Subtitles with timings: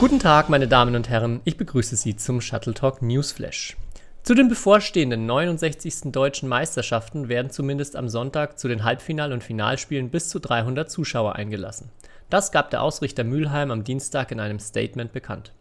[0.00, 3.76] Guten Tag, meine Damen und Herren, ich begrüße Sie zum Shuttle Talk Newsflash.
[4.22, 6.10] Zu den bevorstehenden 69.
[6.10, 11.34] deutschen Meisterschaften werden zumindest am Sonntag zu den Halbfinal- und Finalspielen bis zu 300 Zuschauer
[11.34, 11.90] eingelassen.
[12.30, 15.52] Das gab der Ausrichter Mülheim am Dienstag in einem Statement bekannt.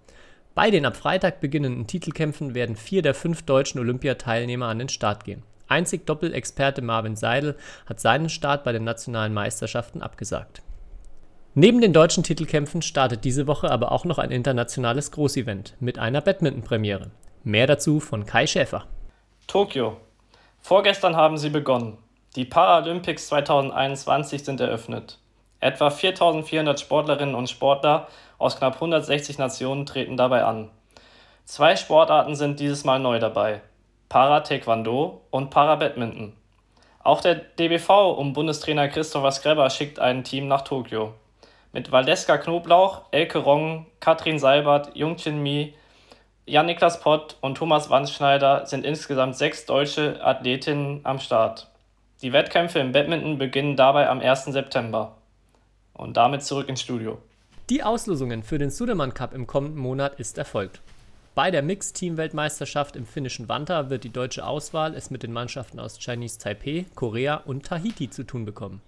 [0.55, 5.25] Bei den ab Freitag beginnenden Titelkämpfen werden vier der fünf deutschen Olympiateilnehmer an den Start
[5.25, 5.43] gehen.
[5.67, 10.61] Einzig Doppelexperte Marvin Seidel hat seinen Start bei den nationalen Meisterschaften abgesagt.
[11.55, 16.21] Neben den deutschen Titelkämpfen startet diese Woche aber auch noch ein internationales Großevent mit einer
[16.21, 17.09] Badminton-Premiere.
[17.43, 18.85] Mehr dazu von Kai Schäfer.
[19.47, 19.97] Tokio.
[20.59, 21.97] Vorgestern haben sie begonnen.
[22.35, 25.17] Die Paralympics 2021 sind eröffnet.
[25.59, 30.69] Etwa 4400 Sportlerinnen und Sportler aus knapp 160 Nationen treten dabei an.
[31.45, 33.61] Zwei Sportarten sind dieses Mal neu dabei:
[34.07, 36.33] Para-Taekwondo und Para-Badminton.
[37.03, 41.15] Auch der DBV um Bundestrainer Christopher Skreber schickt ein Team nach Tokio.
[41.71, 45.75] Mit Valeska Knoblauch, Elke Rong, Katrin Seibert, Jungchin Mi,
[46.47, 51.67] Jan-Niklas Pott und Thomas Wandschneider sind insgesamt sechs deutsche Athletinnen am Start.
[52.23, 54.45] Die Wettkämpfe im Badminton beginnen dabei am 1.
[54.45, 55.15] September.
[55.93, 57.19] Und damit zurück ins Studio.
[57.69, 60.81] Die Auslosungen für den Sudermann Cup im kommenden Monat ist erfolgt.
[61.35, 65.99] Bei der Mixed-Team-Weltmeisterschaft im finnischen Wanta wird die deutsche Auswahl es mit den Mannschaften aus
[65.99, 68.81] Chinese Taipei, Korea und Tahiti zu tun bekommen.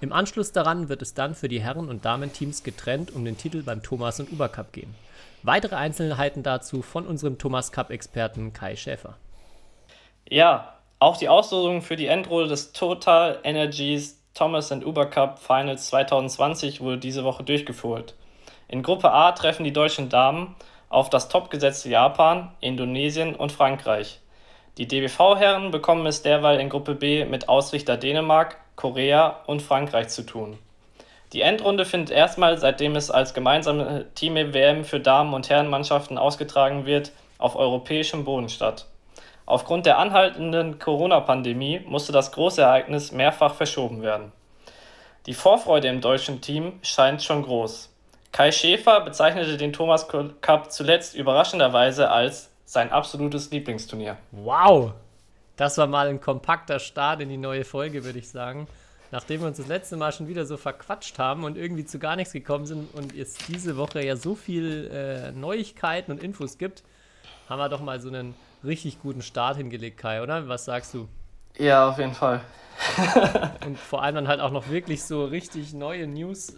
[0.00, 3.62] Im Anschluss daran wird es dann für die Herren- und Damenteams getrennt um den Titel
[3.62, 4.94] beim Thomas und Uber Cup gehen.
[5.42, 9.16] Weitere Einzelheiten dazu von unserem Thomas Cup-Experten Kai Schäfer.
[10.28, 15.88] Ja, auch die Auslosung für die Endrunde des Total Energies Thomas and Uber Cup Finals
[15.88, 18.14] 2020 wurde diese Woche durchgeführt.
[18.68, 20.54] In Gruppe A treffen die deutschen Damen
[20.88, 24.20] auf das topgesetzte Japan, Indonesien und Frankreich.
[24.78, 30.24] Die DBV-Herren bekommen es derweil in Gruppe B mit Ausrichter Dänemark, Korea und Frankreich zu
[30.24, 30.56] tun.
[31.34, 37.12] Die Endrunde findet erstmal, seitdem es als gemeinsame Team-WM für Damen- und Herrenmannschaften ausgetragen wird,
[37.36, 38.86] auf europäischem Boden statt.
[39.44, 44.32] Aufgrund der anhaltenden Corona-Pandemie musste das große Ereignis mehrfach verschoben werden.
[45.26, 47.92] Die Vorfreude im deutschen Team scheint schon groß.
[48.32, 50.08] Kai Schäfer bezeichnete den Thomas
[50.40, 54.16] Cup zuletzt überraschenderweise als sein absolutes Lieblingsturnier.
[54.30, 54.92] Wow!
[55.56, 58.66] Das war mal ein kompakter Start in die neue Folge, würde ich sagen.
[59.12, 62.16] Nachdem wir uns das letzte Mal schon wieder so verquatscht haben und irgendwie zu gar
[62.16, 66.84] nichts gekommen sind und es diese Woche ja so viel äh, Neuigkeiten und Infos gibt,
[67.48, 68.34] haben wir doch mal so einen
[68.64, 70.48] richtig guten Start hingelegt, Kai, oder?
[70.48, 71.08] Was sagst du?
[71.58, 72.40] Ja, auf jeden Fall.
[73.66, 76.56] und vor allem dann halt auch noch wirklich so richtig neue News,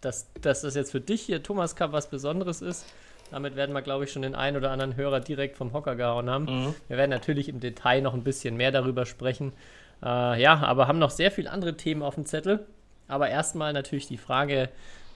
[0.00, 2.84] dass, dass das jetzt für dich hier Thomas Cup was Besonderes ist.
[3.30, 6.30] Damit werden wir, glaube ich, schon den einen oder anderen Hörer direkt vom Hocker gehauen
[6.30, 6.44] haben.
[6.44, 6.74] Mhm.
[6.88, 9.52] Wir werden natürlich im Detail noch ein bisschen mehr darüber sprechen.
[10.02, 12.66] Äh, ja, aber haben noch sehr viele andere Themen auf dem Zettel.
[13.08, 14.68] Aber erstmal natürlich die Frage,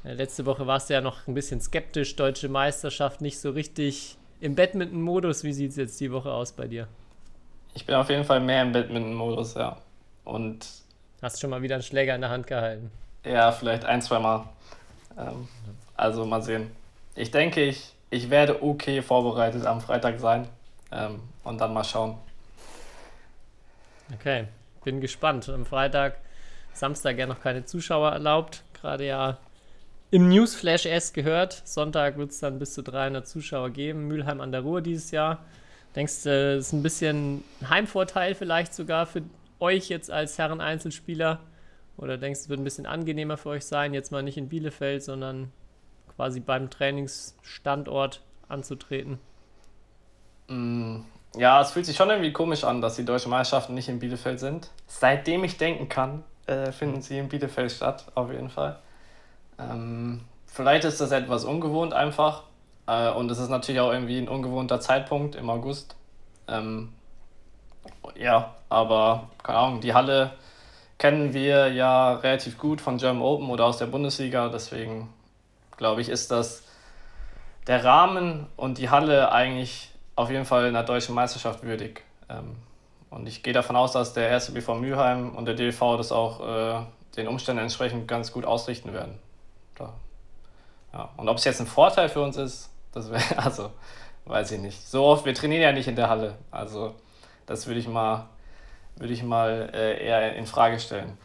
[0.04, 4.16] äh, letzte Woche warst du ja noch ein bisschen skeptisch, deutsche Meisterschaft nicht so richtig
[4.41, 5.44] im Badminton-Modus.
[5.44, 6.88] Wie sieht es jetzt die Woche aus bei dir?
[7.75, 9.76] Ich bin auf jeden Fall mehr im Badminton-Modus, ja.
[10.25, 10.66] Und.
[11.21, 12.91] Hast schon mal wieder einen Schläger in der Hand gehalten?
[13.25, 14.48] Ja, vielleicht ein, zwei Mal.
[15.16, 15.48] Ähm,
[15.97, 16.71] also mal sehen.
[17.15, 20.48] Ich denke, ich, ich werde okay vorbereitet am Freitag sein.
[20.91, 22.19] Ähm, und dann mal schauen.
[24.15, 24.47] Okay,
[24.82, 25.48] bin gespannt.
[25.48, 26.19] Am Freitag,
[26.72, 28.65] Samstag ja noch keine Zuschauer erlaubt.
[28.75, 29.38] Gerade ja
[30.10, 31.62] im Newsflash erst gehört.
[31.65, 34.09] Sonntag wird es dann bis zu 300 Zuschauer geben.
[34.09, 35.44] Mülheim an der Ruhr dieses Jahr.
[35.97, 39.22] Denkst du, das ist ein bisschen ein Heimvorteil vielleicht sogar für
[39.59, 41.41] euch jetzt als Herren-Einzelspieler?
[41.97, 44.48] Oder denkst du, es wird ein bisschen angenehmer für euch sein, jetzt mal nicht in
[44.48, 45.53] Bielefeld, sondern
[46.15, 49.19] quasi beim Trainingsstandort anzutreten?
[50.48, 51.00] Mm,
[51.37, 54.41] ja, es fühlt sich schon irgendwie komisch an, dass die deutschen Meisterschaften nicht in Bielefeld
[54.41, 54.70] sind.
[54.87, 58.78] Seitdem ich denken kann, äh, finden sie in Bielefeld statt, auf jeden Fall.
[59.59, 62.44] Ähm, vielleicht ist das etwas ungewohnt einfach.
[62.87, 65.97] Äh, und es ist natürlich auch irgendwie ein ungewohnter Zeitpunkt im August.
[66.48, 66.92] Ähm,
[68.16, 70.33] ja, aber keine Ahnung, die Halle
[70.98, 74.48] kennen wir ja relativ gut von German Open oder aus der Bundesliga.
[74.48, 75.12] Deswegen
[75.77, 76.65] glaube ich, ist das
[77.66, 82.03] der Rahmen und die Halle eigentlich auf jeden Fall einer deutschen Meisterschaft würdig.
[82.28, 82.56] Ähm,
[83.10, 86.41] und ich gehe davon aus, dass der erste BV Mülheim und der DLV das auch
[86.41, 86.84] äh,
[87.16, 89.18] den Umständen entsprechend ganz gut ausrichten werden.
[89.76, 89.92] Da.
[90.92, 91.10] Ja.
[91.16, 93.70] Und ob es jetzt ein Vorteil für uns ist, das wäre, also,
[94.24, 94.88] weiß ich nicht.
[94.88, 96.36] So oft, wir trainieren ja nicht in der Halle.
[96.50, 96.94] Also,
[97.47, 98.28] das würde ich mal,
[98.97, 101.18] würde ich mal äh, eher in Frage stellen.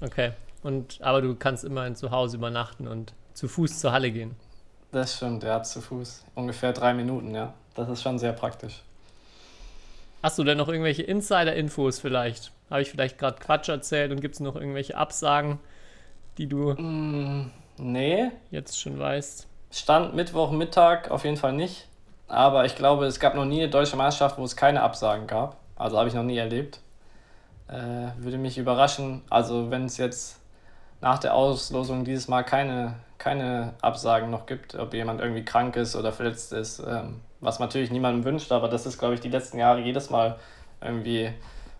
[0.00, 0.32] Okay.
[0.62, 4.36] Und, aber du kannst immerhin zu Hause übernachten und zu Fuß zur Halle gehen.
[4.92, 6.22] Das stimmt, ja, zu Fuß.
[6.34, 7.54] Ungefähr drei Minuten, ja.
[7.74, 8.82] Das ist schon sehr praktisch.
[10.22, 12.52] Hast du denn noch irgendwelche Insider-Infos vielleicht?
[12.70, 15.58] Habe ich vielleicht gerade Quatsch erzählt und gibt es noch irgendwelche Absagen,
[16.36, 18.30] die du mm, nee.
[18.50, 19.48] jetzt schon weißt?
[19.70, 21.88] Stand Mittwochmittag auf jeden Fall nicht.
[22.28, 25.56] Aber ich glaube, es gab noch nie eine deutsche Meisterschaft, wo es keine Absagen gab.
[25.74, 26.80] Also habe ich noch nie erlebt.
[27.68, 29.22] Äh, würde mich überraschen.
[29.30, 30.41] Also wenn es jetzt
[31.02, 35.96] nach der Auslosung dieses Mal keine, keine Absagen noch gibt, ob jemand irgendwie krank ist
[35.96, 39.58] oder verletzt ist, ähm, was natürlich niemandem wünscht, aber das ist, glaube ich, die letzten
[39.58, 40.38] Jahre jedes Mal
[40.80, 41.32] irgendwie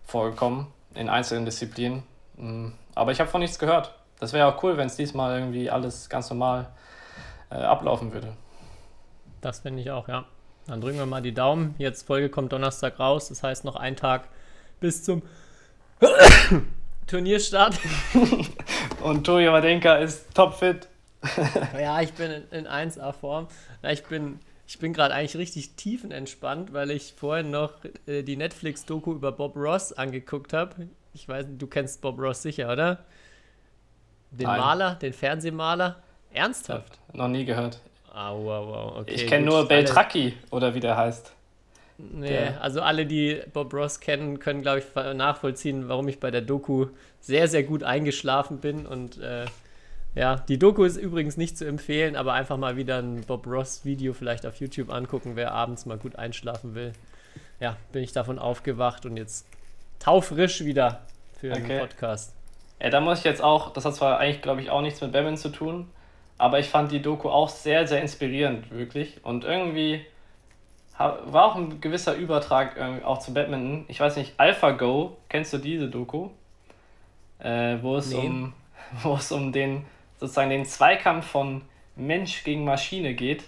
[0.03, 2.03] vorgekommen in einzelnen Disziplinen.
[2.35, 3.95] Mm, aber ich habe von nichts gehört.
[4.19, 6.67] Das wäre auch cool, wenn es diesmal irgendwie alles ganz normal
[7.49, 8.33] äh, ablaufen würde.
[9.39, 10.25] Das finde ich auch, ja.
[10.67, 11.75] Dann drücken wir mal die Daumen.
[11.77, 13.29] Jetzt Folge kommt Donnerstag raus.
[13.29, 14.27] Das heißt noch ein Tag
[14.79, 15.21] bis zum
[17.07, 17.79] Turnierstart.
[19.03, 20.87] Und Tojo Wadenka ist topfit.
[21.79, 23.47] ja, ich bin in, in 1A-Form.
[23.83, 27.73] Ich bin, ich bin gerade eigentlich richtig tiefenentspannt, weil ich vorhin noch
[28.07, 30.87] äh, die Netflix-Doku über Bob Ross angeguckt habe.
[31.13, 33.05] Ich weiß, du kennst Bob Ross sicher, oder?
[34.31, 34.59] Den Nein.
[34.59, 36.01] Maler, den Fernsehmaler.
[36.33, 36.99] Ernsthaft?
[37.13, 37.79] noch nie gehört.
[38.11, 38.97] Ah, wow, wow.
[39.01, 41.31] Okay, ich kenne nur Beltracchi oder wie der heißt.
[42.11, 42.61] Nee, der.
[42.61, 44.85] also alle, die Bob Ross kennen, können, glaube ich,
[45.15, 46.87] nachvollziehen, warum ich bei der Doku
[47.19, 48.85] sehr, sehr gut eingeschlafen bin.
[48.85, 49.45] Und äh,
[50.15, 54.13] ja, die Doku ist übrigens nicht zu empfehlen, aber einfach mal wieder ein Bob Ross-Video
[54.13, 56.93] vielleicht auf YouTube angucken, wer abends mal gut einschlafen will.
[57.59, 59.47] Ja, bin ich davon aufgewacht und jetzt
[59.99, 61.01] taufrisch wieder
[61.39, 61.61] für okay.
[61.61, 62.35] den Podcast.
[62.81, 65.13] Ja, da muss ich jetzt auch, das hat zwar eigentlich, glaube ich, auch nichts mit
[65.13, 65.87] Batman zu tun,
[66.37, 69.23] aber ich fand die Doku auch sehr, sehr inspirierend, wirklich.
[69.23, 70.05] Und irgendwie
[70.97, 73.85] war auch ein gewisser Übertrag auch zu Badminton.
[73.87, 76.29] Ich weiß nicht, AlphaGo, kennst du diese Doku?
[77.39, 78.17] Äh, wo, es nee.
[78.17, 78.53] um,
[79.03, 79.85] wo es um den
[80.19, 81.61] sozusagen den Zweikampf von
[81.95, 83.43] Mensch gegen Maschine geht.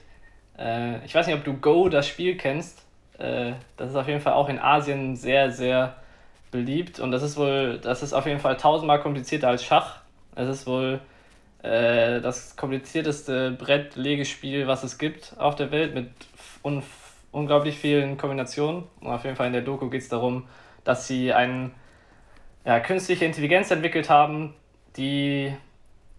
[0.57, 2.83] Äh, ich weiß nicht, ob du Go, das Spiel, kennst.
[3.17, 5.95] Äh, das ist auf jeden Fall auch in Asien sehr, sehr
[6.51, 6.99] beliebt.
[6.99, 10.01] Und das ist wohl, das ist auf jeden Fall tausendmal komplizierter als Schach.
[10.35, 10.99] Es ist wohl
[11.63, 16.09] äh, das komplizierteste Brettlegespiel, was es gibt auf der Welt, mit
[16.63, 16.83] un
[17.35, 18.83] unglaublich vielen Kombinationen.
[19.01, 20.47] Und auf jeden Fall in der Doku geht es darum,
[20.83, 21.71] dass sie eine
[22.65, 24.53] ja, künstliche Intelligenz entwickelt haben,
[24.97, 25.53] die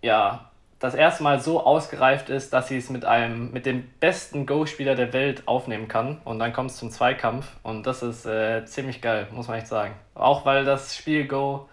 [0.02, 4.44] ja das erste Mal so ausgereift ist, dass sie es mit einem mit dem besten
[4.44, 6.20] Go-Spieler der Welt aufnehmen kann.
[6.24, 7.46] Und dann kommt es zum Zweikampf.
[7.62, 9.94] Und das ist äh, ziemlich geil, muss man echt sagen.
[10.14, 11.68] Auch weil das Spiel Go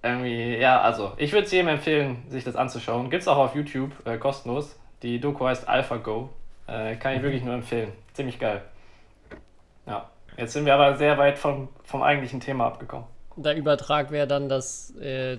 [0.00, 3.10] irgendwie, ja, also ich würde es jedem empfehlen, sich das anzuschauen.
[3.10, 4.78] Gibt es auch auf YouTube, äh, kostenlos.
[5.02, 6.30] Die Doku heißt AlphaGo.
[6.68, 7.92] Äh, kann ich wirklich nur empfehlen.
[8.12, 8.62] Ziemlich geil.
[9.86, 13.06] Ja, jetzt sind wir aber sehr weit vom, vom eigentlichen Thema abgekommen.
[13.36, 15.38] Der Übertrag wäre dann, dass äh,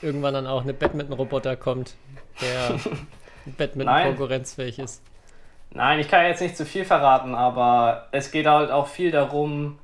[0.00, 1.94] irgendwann dann auch eine Badminton-Roboter kommt,
[2.40, 2.78] der
[3.56, 5.02] Badminton konkurrenzfähig ist.
[5.70, 9.78] Nein, ich kann jetzt nicht zu viel verraten, aber es geht halt auch viel darum,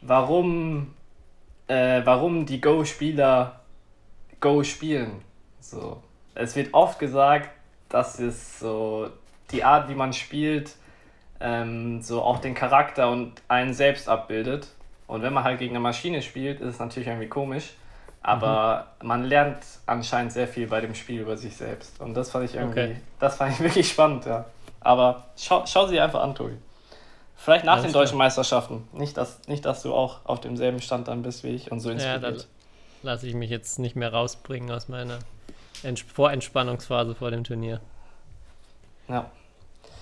[0.00, 0.94] warum
[1.68, 3.60] äh, warum die Go-Spieler
[4.40, 5.22] Go spielen.
[5.60, 6.02] So.
[6.34, 7.50] Es wird oft gesagt,
[7.88, 9.08] dass es so
[9.50, 10.74] die Art, wie man spielt,
[11.40, 14.68] ähm, so auch den Charakter und einen selbst abbildet.
[15.06, 17.74] Und wenn man halt gegen eine Maschine spielt, ist es natürlich irgendwie komisch.
[18.22, 19.08] Aber mhm.
[19.08, 22.00] man lernt anscheinend sehr viel bei dem Spiel über sich selbst.
[22.00, 22.96] Und das fand ich irgendwie, okay.
[23.20, 24.46] das fand ich wirklich spannend, ja.
[24.80, 26.56] Aber schau, schau sie einfach an, Tobi.
[27.36, 28.26] Vielleicht nach Alles den deutschen klar.
[28.26, 28.88] Meisterschaften.
[28.92, 31.90] Nicht dass, nicht, dass du auch auf demselben Stand dann bist wie ich und so
[31.90, 32.22] inspiriert.
[32.22, 32.44] Ja, da
[33.02, 35.18] lasse ich mich jetzt nicht mehr rausbringen aus meiner
[35.82, 37.80] Ents Vorentspannungsphase vor dem Turnier.
[39.08, 39.30] Ja.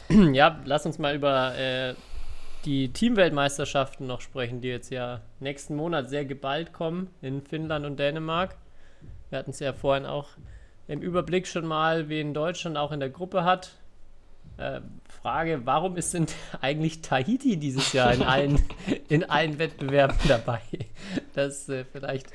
[0.32, 1.94] Ja, lass uns mal über äh,
[2.64, 7.99] die Teamweltmeisterschaften noch sprechen, die jetzt ja nächsten Monat sehr geballt kommen in Finnland und
[7.99, 8.56] Dänemark.
[9.30, 10.28] Wir hatten es ja vorhin auch
[10.88, 13.73] im Überblick schon mal, wen Deutschland auch in der Gruppe hat.
[14.56, 14.80] Äh,
[15.23, 16.26] Frage, warum ist denn
[16.61, 18.62] eigentlich Tahiti dieses Jahr in allen,
[19.08, 20.61] in allen Wettbewerben dabei?
[21.34, 22.28] Das ist äh, vielleicht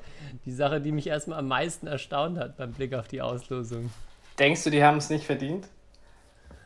[0.45, 3.91] die Sache, die mich erstmal am meisten erstaunt hat beim Blick auf die Auslosung.
[4.37, 5.67] Denkst du, die haben es nicht verdient?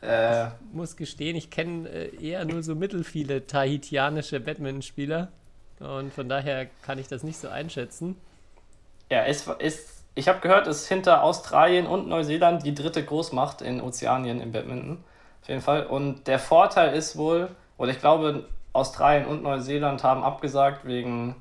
[0.04, 5.30] Äh, ich muss gestehen, ich kenne äh, eher nur so mittelfiele tahitianische Badmintonspieler
[5.80, 8.18] und von daher kann ich das nicht so einschätzen.
[9.10, 13.62] Ja, es ist, ich habe gehört, es ist hinter Australien und Neuseeland die dritte Großmacht
[13.62, 15.04] in Ozeanien im Badminton.
[15.42, 15.86] Auf jeden Fall.
[15.86, 21.36] Und der Vorteil ist wohl, oder ich glaube, Australien und Neuseeland haben abgesagt wegen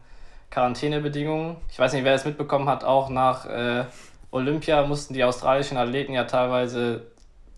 [0.51, 1.57] Quarantänebedingungen.
[1.71, 3.85] Ich weiß nicht, wer es mitbekommen hat, auch nach äh,
[4.31, 7.07] Olympia mussten die australischen Athleten ja teilweise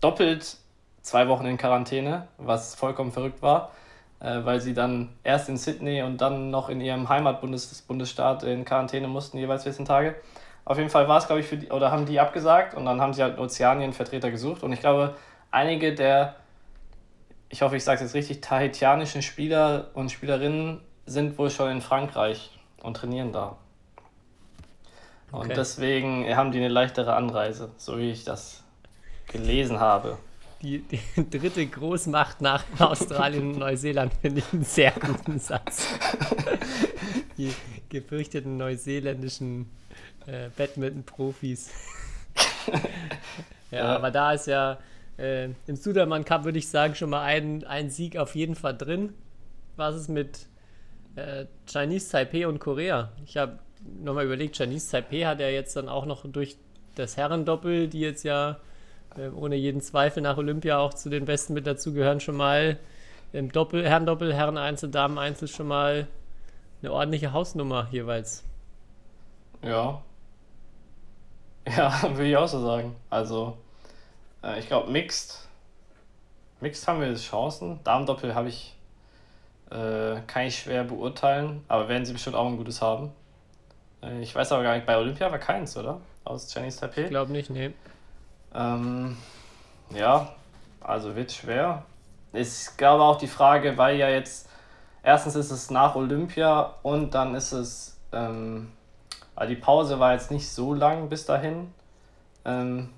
[0.01, 0.57] doppelt
[1.05, 3.71] zwei Wochen in Quarantäne, was vollkommen verrückt war,
[4.19, 9.07] äh, weil sie dann erst in Sydney und dann noch in ihrem Heimatbundesstaat in Quarantäne
[9.07, 10.15] mussten, jeweils 14 Tage.
[10.65, 12.99] Auf jeden Fall war es, glaube ich, für die, oder haben die abgesagt und dann
[12.99, 15.15] haben sie halt Ozeanien-Vertreter gesucht und ich glaube,
[15.51, 16.37] einige der,
[17.49, 21.81] ich hoffe, ich sage es jetzt richtig, tahitianischen Spieler und Spielerinnen sind wohl schon in
[21.81, 22.49] Frankreich
[22.81, 23.57] und trainieren da.
[25.31, 25.53] Und okay.
[25.55, 28.63] deswegen haben die eine leichtere Anreise, so wie ich das
[29.27, 30.17] gelesen habe.
[30.61, 35.87] Die, die dritte Großmacht nach Australien und Neuseeland finde ich einen sehr guten Satz.
[37.37, 37.53] Die
[37.89, 39.69] gefürchteten neuseeländischen
[40.25, 41.69] äh, Badminton-Profis.
[43.71, 44.77] ja, ja, aber da ist ja
[45.17, 48.77] äh, im Sudermann Cup, würde ich sagen, schon mal ein, ein Sieg auf jeden Fall
[48.77, 49.13] drin.
[49.75, 50.47] Was ist mit
[51.15, 53.11] äh, Chinese Taipei und Korea?
[53.25, 53.59] Ich habe
[54.01, 56.57] nochmal überlegt, Chinese Taipei hat ja jetzt dann auch noch durch
[56.95, 58.57] das Herrendoppel, die jetzt ja
[59.35, 62.77] ohne jeden Zweifel nach Olympia auch zu den Besten mit dazugehören, schon mal
[63.33, 66.07] im Doppel, Herrendoppel, Herren-Einzel, Damen-Einzel schon mal
[66.81, 68.43] eine ordentliche Hausnummer jeweils.
[69.61, 70.01] Ja.
[71.67, 72.95] Ja, würde ich auch so sagen.
[73.09, 73.57] Also,
[74.43, 75.47] äh, ich glaube, Mixed.
[76.61, 77.79] Mixed haben wir Chancen.
[77.83, 78.75] Damen-Doppel habe ich,
[79.71, 83.11] äh, kann ich schwer beurteilen, aber werden sie bestimmt auch ein gutes haben.
[84.03, 86.01] Äh, ich weiß aber gar nicht, bei Olympia war keins, oder?
[86.23, 87.05] Aus Chinese Taipei?
[87.05, 87.73] Ich glaube nicht, nee.
[88.55, 89.17] Ähm,
[89.91, 90.29] ja,
[90.81, 91.83] also wird schwer.
[92.33, 94.49] Ich glaube auch die Frage, weil ja jetzt,
[95.03, 98.71] erstens ist es nach Olympia und dann ist es, ähm,
[99.35, 101.73] also die Pause war jetzt nicht so lang bis dahin.
[102.45, 102.89] Ähm,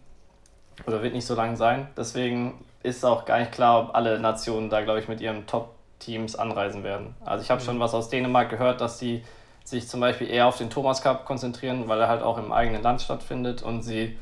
[0.85, 1.87] oder wird nicht so lang sein.
[1.97, 6.35] Deswegen ist auch gar nicht klar, ob alle Nationen da, glaube ich, mit ihren Top-Teams
[6.35, 7.15] anreisen werden.
[7.25, 7.65] Also ich habe mhm.
[7.65, 9.23] schon was aus Dänemark gehört, dass die
[9.63, 12.83] sich zum Beispiel eher auf den Thomas Cup konzentrieren, weil er halt auch im eigenen
[12.83, 14.17] Land stattfindet und sie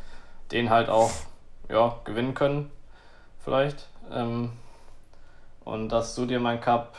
[0.51, 1.11] den halt auch
[1.69, 2.71] ja, gewinnen können,
[3.39, 3.87] vielleicht.
[4.11, 4.51] Ähm,
[5.63, 6.95] und dass Sudirman Cup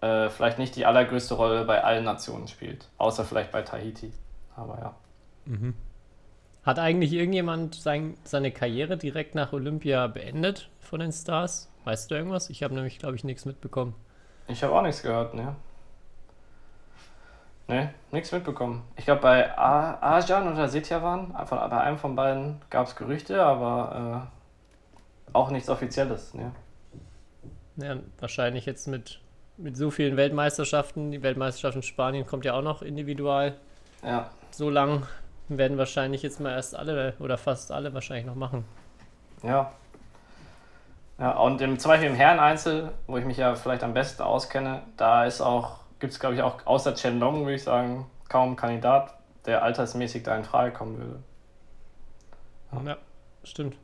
[0.00, 4.12] äh, vielleicht nicht die allergrößte Rolle bei allen Nationen spielt, außer vielleicht bei Tahiti.
[4.56, 4.94] Aber ja.
[5.46, 5.74] Mhm.
[6.62, 11.70] Hat eigentlich irgendjemand sein, seine Karriere direkt nach Olympia beendet von den Stars?
[11.84, 12.50] Weißt du irgendwas?
[12.50, 13.94] Ich habe nämlich, glaube ich, nichts mitbekommen.
[14.48, 15.54] Ich habe auch nichts gehört, ne?
[17.70, 18.82] Ne, nichts mitbekommen.
[18.96, 24.26] Ich glaube, bei Ajan oder Setyavan, bei einem von beiden gab es Gerüchte, aber
[25.32, 26.34] äh, auch nichts Offizielles.
[26.34, 26.50] Ne?
[27.76, 29.20] Ja, wahrscheinlich jetzt mit,
[29.56, 31.12] mit so vielen Weltmeisterschaften.
[31.12, 33.54] Die Weltmeisterschaft in Spanien kommt ja auch noch individual.
[34.02, 34.30] Ja.
[34.50, 35.06] So lang
[35.48, 38.64] werden wahrscheinlich jetzt mal erst alle oder fast alle wahrscheinlich noch machen.
[39.44, 39.70] Ja.
[41.20, 45.24] Ja, und im Zweifel im Herreneinzel, wo ich mich ja vielleicht am besten auskenne, da
[45.24, 49.14] ist auch gibt es, glaube ich, auch außer Chen Long, würde ich sagen, kaum Kandidat,
[49.46, 51.22] der altersmäßig da in Frage kommen würde.
[52.72, 52.96] Ja, ja
[53.44, 53.76] stimmt.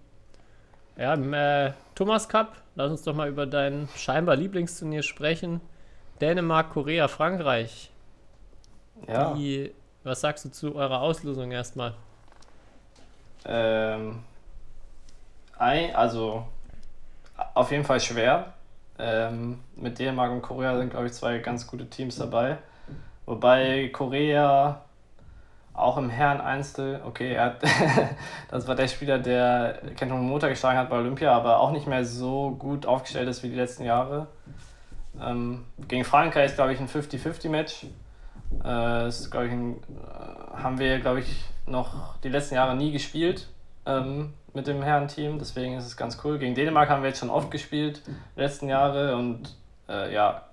[0.96, 5.60] Ja, im äh, Thomas Cup, lass uns doch mal über dein scheinbar Lieblingsturnier sprechen.
[6.20, 7.90] Dänemark, Korea, Frankreich.
[9.06, 9.34] Ja.
[9.34, 11.94] Die, was sagst du zu eurer Auslosung erstmal?
[13.44, 14.24] Ähm,
[15.58, 16.46] also
[17.54, 18.54] auf jeden Fall schwer.
[18.98, 22.58] Ähm, mit Dänemark und Korea sind, glaube ich, zwei ganz gute Teams dabei.
[23.26, 24.82] Wobei Korea
[25.76, 27.62] auch im Herren-Einzel, okay, er hat,
[28.50, 32.04] das war der Spieler, der Kenton Motor geschlagen hat bei Olympia, aber auch nicht mehr
[32.04, 34.28] so gut aufgestellt ist wie die letzten Jahre.
[35.20, 37.86] Ähm, gegen Frankreich ist, glaube ich, ein 50-50-Match.
[38.64, 39.74] Äh, äh,
[40.54, 43.48] haben wir, glaube ich, noch die letzten Jahre nie gespielt.
[43.84, 46.38] Ähm, mit dem Herrenteam, deswegen ist es ganz cool.
[46.38, 49.54] Gegen Dänemark haben wir jetzt schon oft gespielt, die letzten Jahre und
[49.88, 50.46] äh, ja,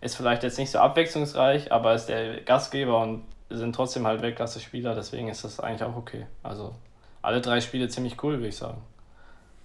[0.00, 4.94] ist vielleicht jetzt nicht so abwechslungsreich, aber ist der Gastgeber und sind trotzdem halt Weltklasse-Spieler,
[4.94, 6.26] deswegen ist das eigentlich auch okay.
[6.44, 6.74] Also
[7.20, 8.80] alle drei Spiele ziemlich cool, würde ich sagen.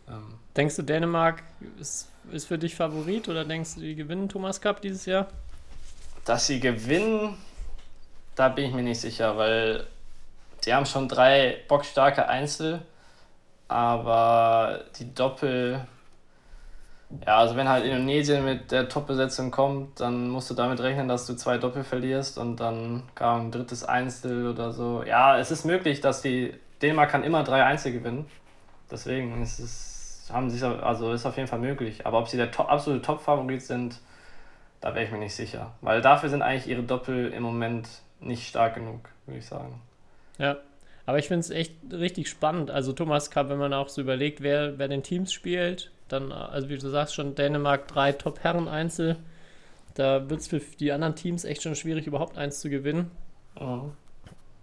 [0.10, 1.44] Ähm, denkst du, Dänemark
[1.80, 5.28] ist, ist für dich Favorit oder denkst du, die gewinnen Thomas Cup dieses Jahr?
[6.26, 7.38] Dass sie gewinnen,
[8.34, 9.86] da bin ich mir nicht sicher, weil
[10.62, 12.82] sie haben schon drei bockstarke Einzel
[13.68, 15.82] aber die Doppel,
[17.26, 21.26] ja, also wenn halt Indonesien mit der Top-Besetzung kommt, dann musst du damit rechnen, dass
[21.26, 25.04] du zwei Doppel verlierst und dann kam ein drittes Einzel oder so.
[25.04, 28.26] Ja, es ist möglich, dass die Dänemark kann immer drei Einzel gewinnen.
[28.92, 32.06] Deswegen ist es, haben sie also ist auf jeden Fall möglich.
[32.06, 34.00] Aber ob sie der Top, absolute Top-Favorit sind,
[34.82, 35.72] da wäre ich mir nicht sicher.
[35.82, 37.88] Weil dafür sind eigentlich ihre Doppel im Moment
[38.20, 39.82] nicht stark genug, würde ich sagen.
[40.38, 40.58] Ja,
[41.06, 42.72] aber ich finde es echt richtig spannend.
[42.72, 46.70] Also Thomas Cup, wenn man auch so überlegt, wer, wer den Teams spielt, dann, also
[46.70, 49.18] wie du sagst schon, Dänemark drei Top-Herren-Einzel.
[49.94, 53.12] Da wird es für die anderen Teams echt schon schwierig, überhaupt eins zu gewinnen.
[53.60, 53.92] Mhm.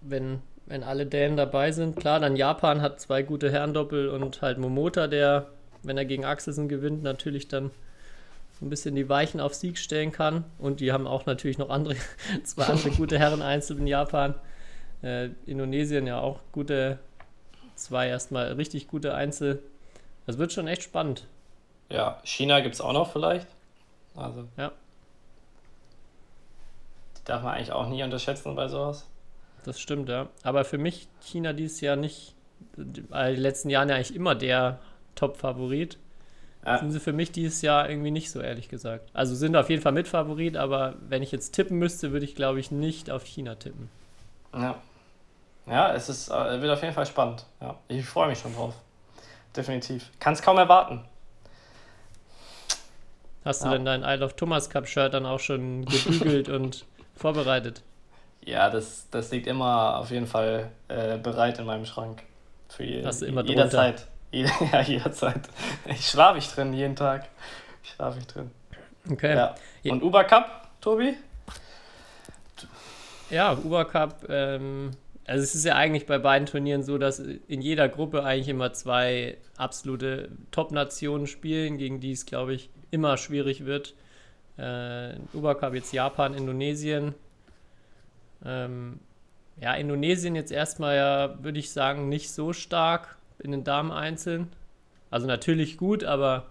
[0.00, 1.96] Wenn, wenn alle Dänen dabei sind.
[1.96, 5.46] Klar, dann Japan hat zwei gute Herrendoppel und halt Momota, der,
[5.82, 7.70] wenn er gegen Axelsen gewinnt, natürlich dann
[8.60, 10.44] ein bisschen die Weichen auf Sieg stellen kann.
[10.58, 11.96] Und die haben auch natürlich noch andere,
[12.44, 14.34] zwei andere gute Herren-Einzel in Japan.
[15.02, 16.98] Äh, Indonesien ja auch gute,
[17.74, 19.62] zwei erstmal richtig gute Einzel.
[20.26, 21.26] Das wird schon echt spannend.
[21.88, 23.46] Ja, China gibt es auch noch vielleicht.
[24.14, 24.46] Also.
[24.56, 24.72] Ja.
[27.18, 29.06] Die darf man eigentlich auch nie unterschätzen bei sowas.
[29.64, 30.28] Das stimmt, ja.
[30.42, 32.34] Aber für mich China dieses Jahr nicht,
[32.76, 34.80] die letzten Jahren ja eigentlich immer der
[35.14, 35.98] Top-Favorit.
[36.64, 36.78] ja.
[36.78, 39.10] sind sie für mich dieses Jahr irgendwie nicht so, ehrlich gesagt.
[39.12, 42.60] Also sind auf jeden Fall Mitfavorit, aber wenn ich jetzt tippen müsste, würde ich, glaube
[42.60, 43.88] ich, nicht auf China tippen.
[44.54, 44.80] Ja.
[45.66, 47.44] Ja, es ist, äh, wird auf jeden Fall spannend.
[47.60, 47.76] Ja.
[47.88, 48.74] Ich freue mich schon drauf.
[49.56, 50.10] Definitiv.
[50.18, 51.04] Kann es kaum erwarten.
[53.44, 53.72] Hast du ja.
[53.72, 56.84] denn dein Isle of Thomas Cup Shirt dann auch schon gebügelt und
[57.16, 57.82] vorbereitet?
[58.44, 62.22] Ja, das, das liegt immer auf jeden Fall äh, bereit in meinem Schrank.
[62.68, 64.06] Für je, Hast du immer jederzeit.
[64.30, 65.42] Jede, ja, jederzeit.
[65.86, 67.28] Ich schlafe ich drin jeden Tag.
[67.82, 68.50] Ich schlafe ich drin.
[69.10, 69.34] Okay.
[69.34, 69.54] Ja.
[69.84, 71.16] Und Uber Cup, Tobi?
[73.30, 74.24] Ja, Uber Cup.
[74.28, 74.92] Ähm,
[75.32, 78.74] also es ist ja eigentlich bei beiden Turnieren so, dass in jeder Gruppe eigentlich immer
[78.74, 83.94] zwei absolute Top-Nationen spielen, gegen die es, glaube ich, immer schwierig wird.
[84.58, 87.14] Äh, Uber Cup jetzt Japan, Indonesien.
[88.44, 89.00] Ähm,
[89.58, 94.52] ja, Indonesien jetzt erstmal ja, würde ich sagen, nicht so stark in den Damen einzeln.
[95.10, 96.44] Also natürlich gut, aber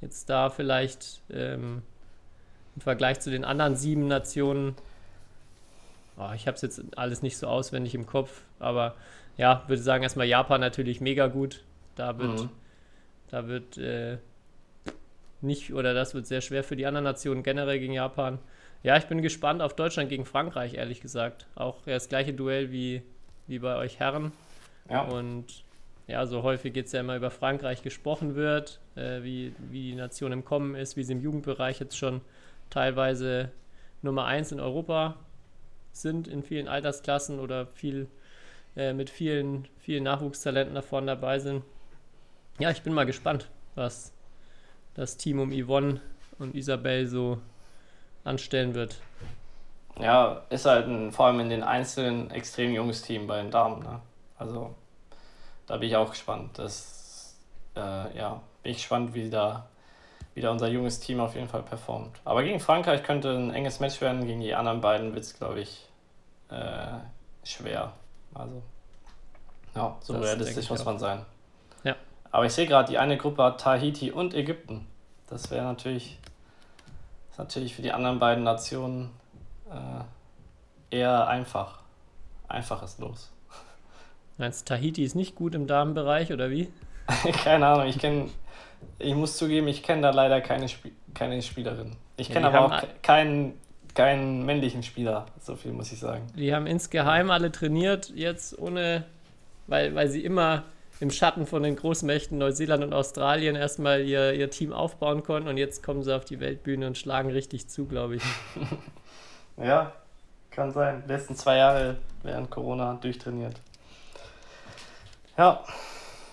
[0.00, 1.82] jetzt da vielleicht ähm,
[2.76, 4.74] im Vergleich zu den anderen sieben Nationen,
[6.16, 8.94] oh, ich habe es jetzt alles nicht so auswendig im Kopf, aber
[9.36, 11.64] ja, würde sagen erstmal Japan natürlich mega gut.
[11.94, 12.48] Da wird, mhm.
[13.28, 14.18] da wird äh,
[15.40, 18.38] nicht, oder das wird sehr schwer für die anderen Nationen generell gegen Japan.
[18.82, 21.46] Ja, ich bin gespannt auf Deutschland gegen Frankreich, ehrlich gesagt.
[21.54, 23.02] Auch ja, das gleiche Duell wie,
[23.46, 24.32] wie bei euch Herren.
[24.90, 25.02] Ja.
[25.02, 25.64] Und
[26.08, 30.32] ja, so häufig jetzt ja immer über Frankreich gesprochen wird, äh, wie, wie die Nation
[30.32, 32.20] im Kommen ist, wie sie im Jugendbereich jetzt schon
[32.70, 33.50] teilweise
[34.02, 35.16] Nummer 1 in Europa
[35.92, 38.08] sind in vielen Altersklassen oder viel
[38.76, 41.62] äh, mit vielen, vielen Nachwuchstalenten da vorne dabei sind.
[42.58, 44.12] Ja, ich bin mal gespannt, was
[44.94, 46.00] das Team um Yvonne
[46.38, 47.38] und Isabel so
[48.24, 49.00] anstellen wird.
[49.98, 53.82] Ja, ist halt ein, vor allem in den Einzelnen extrem junges Team bei den Damen.
[53.82, 54.00] Ne?
[54.38, 54.74] Also
[55.66, 56.58] da bin ich auch gespannt.
[56.58, 57.36] Das,
[57.76, 59.68] äh, ja, bin ich gespannt, wie da
[60.34, 62.20] wieder unser junges Team auf jeden Fall performt.
[62.24, 65.60] Aber gegen Frankreich könnte ein enges Match werden, gegen die anderen beiden wird es, glaube
[65.60, 65.88] ich,
[66.48, 66.98] äh,
[67.44, 67.92] schwer.
[68.34, 68.62] Also,
[69.74, 71.24] ja, so das realistisch muss man sein.
[71.84, 71.96] Ja.
[72.30, 74.86] Aber ich sehe gerade, die eine Gruppe hat Tahiti und Ägypten.
[75.28, 76.18] Das wäre natürlich,
[77.30, 79.10] ist natürlich für die anderen beiden Nationen
[79.70, 81.80] äh, eher einfach.
[82.48, 83.32] Einfaches Los.
[84.38, 86.70] Meinst Tahiti ist nicht gut im Damenbereich oder wie?
[87.44, 88.28] keine Ahnung, ich kenne,
[88.98, 91.96] ich muss zugeben, ich kenne da leider keine, Sp keine Spielerin.
[92.16, 93.54] Ich kenne ja, aber auch keinen,
[93.94, 96.26] keinen männlichen Spieler, so viel muss ich sagen.
[96.36, 99.04] Die haben insgeheim alle trainiert, jetzt ohne,
[99.66, 100.64] weil, weil sie immer
[101.00, 105.56] im Schatten von den Großmächten Neuseeland und Australien erstmal ihr, ihr Team aufbauen konnten und
[105.56, 108.22] jetzt kommen sie auf die Weltbühne und schlagen richtig zu, glaube ich.
[109.56, 109.92] ja,
[110.52, 111.02] kann sein.
[111.06, 113.56] Die letzten zwei Jahre während Corona durchtrainiert.
[115.36, 115.64] Ja.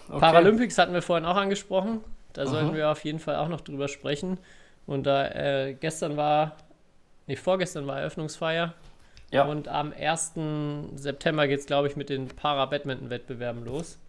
[0.07, 0.19] Okay.
[0.19, 2.03] Paralympics hatten wir vorhin auch angesprochen.
[2.33, 2.49] Da mhm.
[2.49, 4.37] sollten wir auf jeden Fall auch noch drüber sprechen.
[4.85, 6.57] Und da äh, gestern war,
[7.27, 8.73] nee, vorgestern war Eröffnungsfeier.
[9.31, 9.43] Ja.
[9.45, 10.33] Und am 1.
[10.95, 13.99] September geht es, glaube ich, mit den Para-Badminton-Wettbewerben los.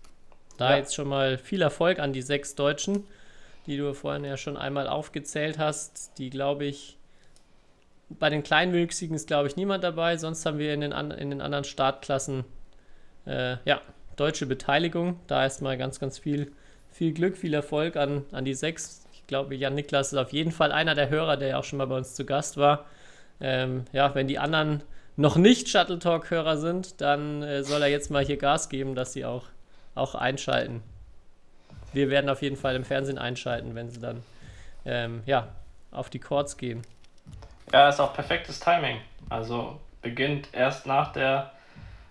[0.57, 0.77] Da ja.
[0.79, 3.05] jetzt schon mal viel Erfolg an die sechs Deutschen,
[3.67, 6.19] die du vorhin ja schon einmal aufgezählt hast.
[6.19, 6.97] Die, glaube ich,
[8.09, 10.17] bei den Kleinwüchsigen ist, glaube ich, niemand dabei.
[10.17, 12.45] Sonst haben wir in den, an, in den anderen Startklassen,
[13.27, 13.81] äh, ja,
[14.17, 15.21] deutsche Beteiligung.
[15.27, 16.53] Da erstmal ganz, ganz viel,
[17.01, 19.07] viel Glück, viel Erfolg an, an die sechs.
[19.15, 21.79] Ich glaube, Jan Niklas ist auf jeden Fall einer der Hörer, der ja auch schon
[21.79, 22.85] mal bei uns zu Gast war.
[23.41, 24.83] Ähm, ja, wenn die anderen
[25.17, 29.15] noch nicht Shuttle Talk-Hörer sind, dann äh, soll er jetzt mal hier Gas geben, dass
[29.15, 29.47] sie auch,
[29.95, 30.83] auch einschalten.
[31.95, 34.23] Wir werden auf jeden Fall im Fernsehen einschalten, wenn sie dann
[34.85, 35.49] ähm, ja,
[35.93, 36.83] auf die Chords gehen.
[37.73, 38.99] Ja, ist auch perfektes Timing.
[39.31, 41.51] Also beginnt erst nach der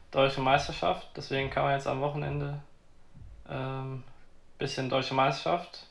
[0.10, 1.10] Deutsche Meisterschaft.
[1.16, 2.60] Deswegen kann man jetzt am Wochenende
[3.48, 4.04] ähm,
[4.60, 5.86] bisschen Deutsche Meisterschaft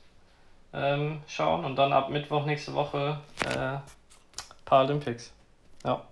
[0.73, 3.79] ähm, schauen und dann ab Mittwoch nächste Woche äh,
[4.65, 5.33] Paralympics.
[5.85, 6.03] Ja.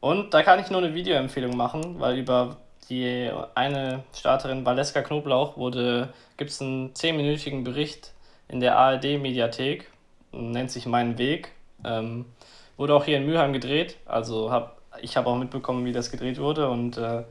[0.00, 5.56] Und da kann ich nur eine Videoempfehlung machen, weil über die eine Starterin Valeska Knoblauch
[5.56, 8.12] wurde, gibt es einen 10-minütigen Bericht
[8.48, 9.90] in der ARD-Mediathek,
[10.32, 11.52] nennt sich Mein Weg.
[11.84, 12.26] Ähm,
[12.76, 16.38] wurde auch hier in Mülheim gedreht, also habe ich habe auch mitbekommen, wie das gedreht
[16.38, 17.22] wurde und äh,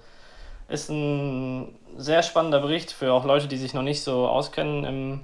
[0.67, 5.19] ist ein sehr spannender Bericht für auch Leute, die sich noch nicht so auskennen im,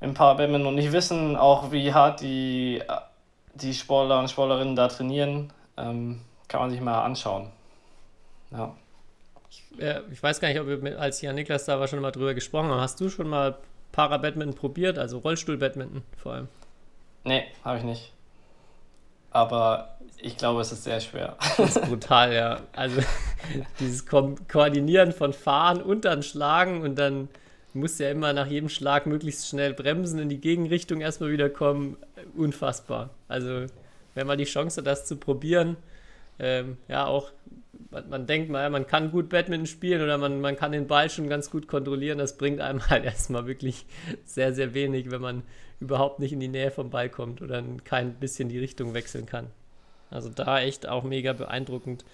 [0.00, 2.82] im Parabadminton und nicht wissen, auch wie hart die,
[3.54, 5.52] die Sportler und Sportlerinnen da trainieren.
[5.76, 7.50] Ähm, kann man sich mal anschauen.
[8.50, 8.74] Ja.
[9.50, 12.00] Ich, äh, ich weiß gar nicht, ob wir mit, als Jan Niklas da war schon
[12.00, 12.80] mal drüber gesprochen haben.
[12.80, 13.56] Hast du schon mal
[13.92, 16.48] Parabadminton probiert, also Rollstuhlbadminton vor allem?
[17.24, 18.12] Nee, habe ich nicht.
[19.30, 19.91] Aber
[20.22, 21.36] ich glaube, es ist sehr schwer.
[21.56, 22.60] Das ist brutal, ja.
[22.72, 23.00] Also
[23.80, 27.28] dieses Ko Koordinieren von Fahren und dann Schlagen und dann
[27.74, 31.96] muss ja immer nach jedem Schlag möglichst schnell bremsen, in die Gegenrichtung erstmal wieder kommen.
[32.36, 33.10] Unfassbar.
[33.28, 33.66] Also,
[34.14, 35.76] wenn man die Chance hat, das zu probieren,
[36.38, 37.32] ähm, ja, auch
[37.90, 41.10] man, man, denkt mal, man kann gut Badminton spielen oder man, man kann den Ball
[41.10, 42.18] schon ganz gut kontrollieren.
[42.18, 43.86] Das bringt einem halt erstmal wirklich
[44.24, 45.42] sehr, sehr wenig, wenn man
[45.80, 49.48] überhaupt nicht in die Nähe vom Ball kommt oder kein bisschen die Richtung wechseln kann.
[50.12, 52.04] Also da echt auch mega beeindruckend,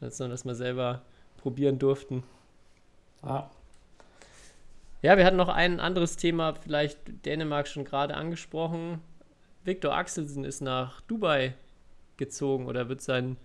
[0.00, 1.02] dass wir selber
[1.38, 2.22] probieren durften.
[3.22, 3.50] Ah.
[5.02, 9.00] Ja, wir hatten noch ein anderes Thema, vielleicht Dänemark schon gerade angesprochen.
[9.64, 11.54] Viktor Axelsen ist nach Dubai
[12.16, 13.36] gezogen oder wird seinen,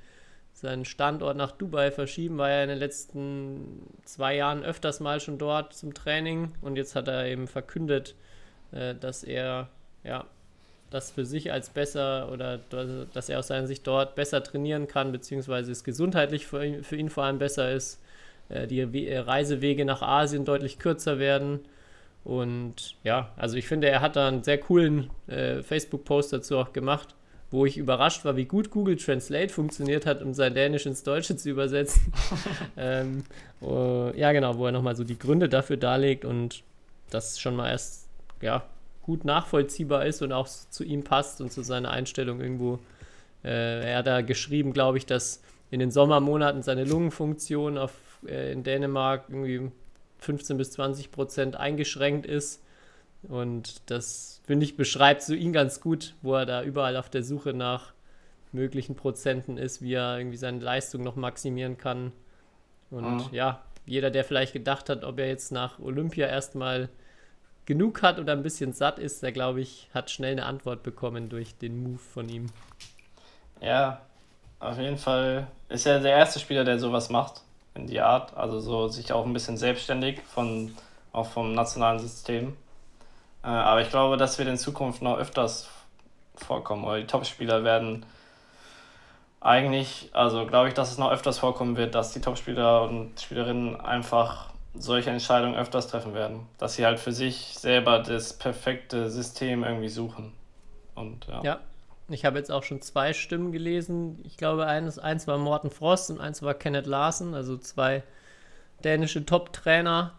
[0.51, 5.37] seinen Standort nach Dubai verschieben, war ja in den letzten zwei Jahren öfters mal schon
[5.37, 8.15] dort zum Training und jetzt hat er eben verkündet,
[8.71, 9.69] äh, dass er
[10.03, 10.25] ja
[10.93, 12.59] das für sich als besser oder
[13.13, 16.95] dass er aus seiner Sicht dort besser trainieren kann, beziehungsweise es gesundheitlich für ihn, für
[16.95, 17.99] ihn vor allem besser ist,
[18.49, 21.59] äh, die äh, Reisewege nach Asien deutlich kürzer werden.
[22.23, 26.71] Und ja, also ich finde, er hat da einen sehr coolen äh, Facebook-Post dazu auch
[26.71, 27.15] gemacht,
[27.51, 31.35] wo ich überrascht war, wie gut Google Translate funktioniert hat, um sein Dänisch ins Deutsche
[31.35, 32.13] zu übersetzen.
[32.77, 33.23] ähm,
[33.61, 36.63] oh, ja, genau, wo er nochmal so die Gründe dafür darlegt und
[37.09, 38.07] das schon mal erst,
[38.41, 38.63] ja,
[39.03, 42.79] gut nachvollziehbar ist und auch zu ihm passt und zu seiner Einstellung irgendwo.
[43.43, 47.93] Äh, er hat da geschrieben, glaube ich, dass in den Sommermonaten seine Lungenfunktion auf,
[48.27, 49.71] äh, in Dänemark irgendwie
[50.19, 52.63] 15 bis 20 Prozent eingeschränkt ist.
[53.23, 57.23] Und das, finde ich, beschreibt so ihn ganz gut, wo er da überall auf der
[57.23, 57.93] Suche nach
[58.51, 62.11] möglichen Prozenten ist, wie er irgendwie seine Leistung noch maximieren kann.
[62.91, 63.23] Und mhm.
[63.31, 66.89] ja, jeder, der vielleicht gedacht hat, ob er jetzt nach Olympia erstmal
[67.65, 71.29] genug hat oder ein bisschen satt ist, der glaube ich, hat schnell eine Antwort bekommen
[71.29, 72.47] durch den Move von ihm.
[73.61, 74.01] Ja,
[74.59, 77.41] auf jeden Fall ist er der erste Spieler, der sowas macht
[77.75, 80.75] in die Art, also so sich auch ein bisschen selbstständig von
[81.11, 82.55] auch vom nationalen System.
[83.43, 85.69] Äh, aber ich glaube, das wird in Zukunft noch öfters
[86.35, 88.05] vorkommen, oder die Topspieler werden
[89.39, 93.79] eigentlich, also glaube ich, dass es noch öfters vorkommen wird, dass die Topspieler und Spielerinnen
[93.79, 96.47] einfach solche Entscheidungen öfters treffen werden.
[96.57, 100.33] Dass sie halt für sich selber das perfekte System irgendwie suchen.
[100.95, 101.41] Und ja.
[101.43, 101.59] ja.
[102.09, 104.19] Ich habe jetzt auch schon zwei Stimmen gelesen.
[104.25, 108.03] Ich glaube, eines, eins war Morten Frost und eins war Kenneth Larsen, also zwei
[108.83, 110.13] dänische Top-Trainer,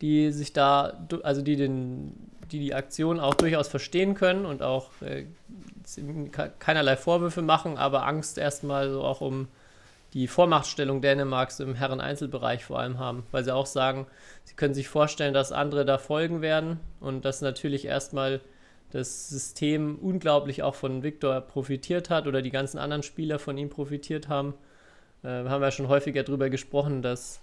[0.00, 2.12] die sich da, also die den,
[2.50, 5.26] die die Aktion auch durchaus verstehen können und auch äh,
[6.58, 9.48] keinerlei Vorwürfe machen, aber Angst erstmal so auch um
[10.14, 14.06] die Vormachtstellung Dänemarks im Herren-Einzelbereich vor allem haben, weil sie auch sagen,
[14.44, 18.40] sie können sich vorstellen, dass andere da folgen werden und dass natürlich erstmal
[18.90, 23.68] das System unglaublich auch von Viktor profitiert hat oder die ganzen anderen Spieler von ihm
[23.68, 24.54] profitiert haben.
[25.22, 27.40] Äh, wir haben ja schon häufiger darüber gesprochen, dass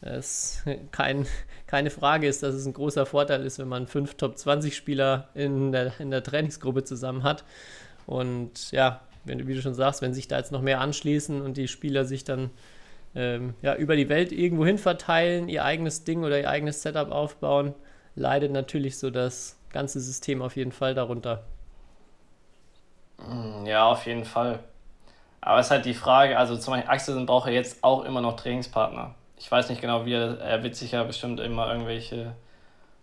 [0.00, 1.26] es kein,
[1.66, 5.92] keine Frage ist, dass es ein großer Vorteil ist, wenn man fünf Top-20-Spieler in der,
[6.00, 7.44] in der Trainingsgruppe zusammen hat.
[8.06, 11.56] Und ja, wenn, wie du schon sagst, wenn sich da jetzt noch mehr anschließen und
[11.56, 12.50] die Spieler sich dann
[13.14, 17.10] ähm, ja, über die Welt irgendwo hin verteilen, ihr eigenes Ding oder ihr eigenes Setup
[17.10, 17.74] aufbauen,
[18.14, 21.44] leidet natürlich so das ganze System auf jeden Fall darunter.
[23.18, 24.60] Mm, ja, auf jeden Fall.
[25.40, 28.20] Aber es ist halt die Frage, also zum Beispiel Axelsen braucht er jetzt auch immer
[28.20, 29.14] noch Trainingspartner.
[29.38, 32.34] Ich weiß nicht genau, wie er, er wird sich ja bestimmt immer irgendwelche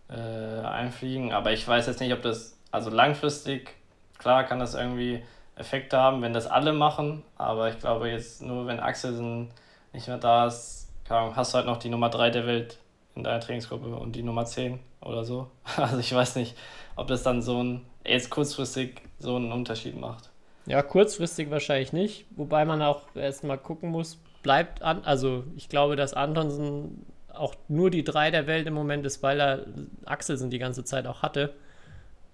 [0.10, 3.76] äh, einfliegen, aber ich weiß jetzt nicht, ob das, also langfristig,
[4.18, 5.24] klar kann das irgendwie
[5.56, 7.24] Effekte haben, wenn das alle machen.
[7.38, 9.50] Aber ich glaube jetzt nur, wenn Axelsen
[9.94, 12.80] nicht mehr da ist, hast du halt noch die Nummer 3 der Welt
[13.16, 15.50] in deiner Trainingsgruppe und die Nummer 10 oder so.
[15.78, 16.56] Also ich weiß nicht,
[16.96, 20.30] ob das dann so ein, jetzt kurzfristig so einen Unterschied macht.
[20.66, 25.96] Ja, kurzfristig wahrscheinlich nicht, wobei man auch erstmal gucken muss, bleibt an, also ich glaube,
[25.96, 29.66] dass Antonsen auch nur die 3 der Welt im Moment ist, weil er
[30.06, 31.54] Axelsen die ganze Zeit auch hatte.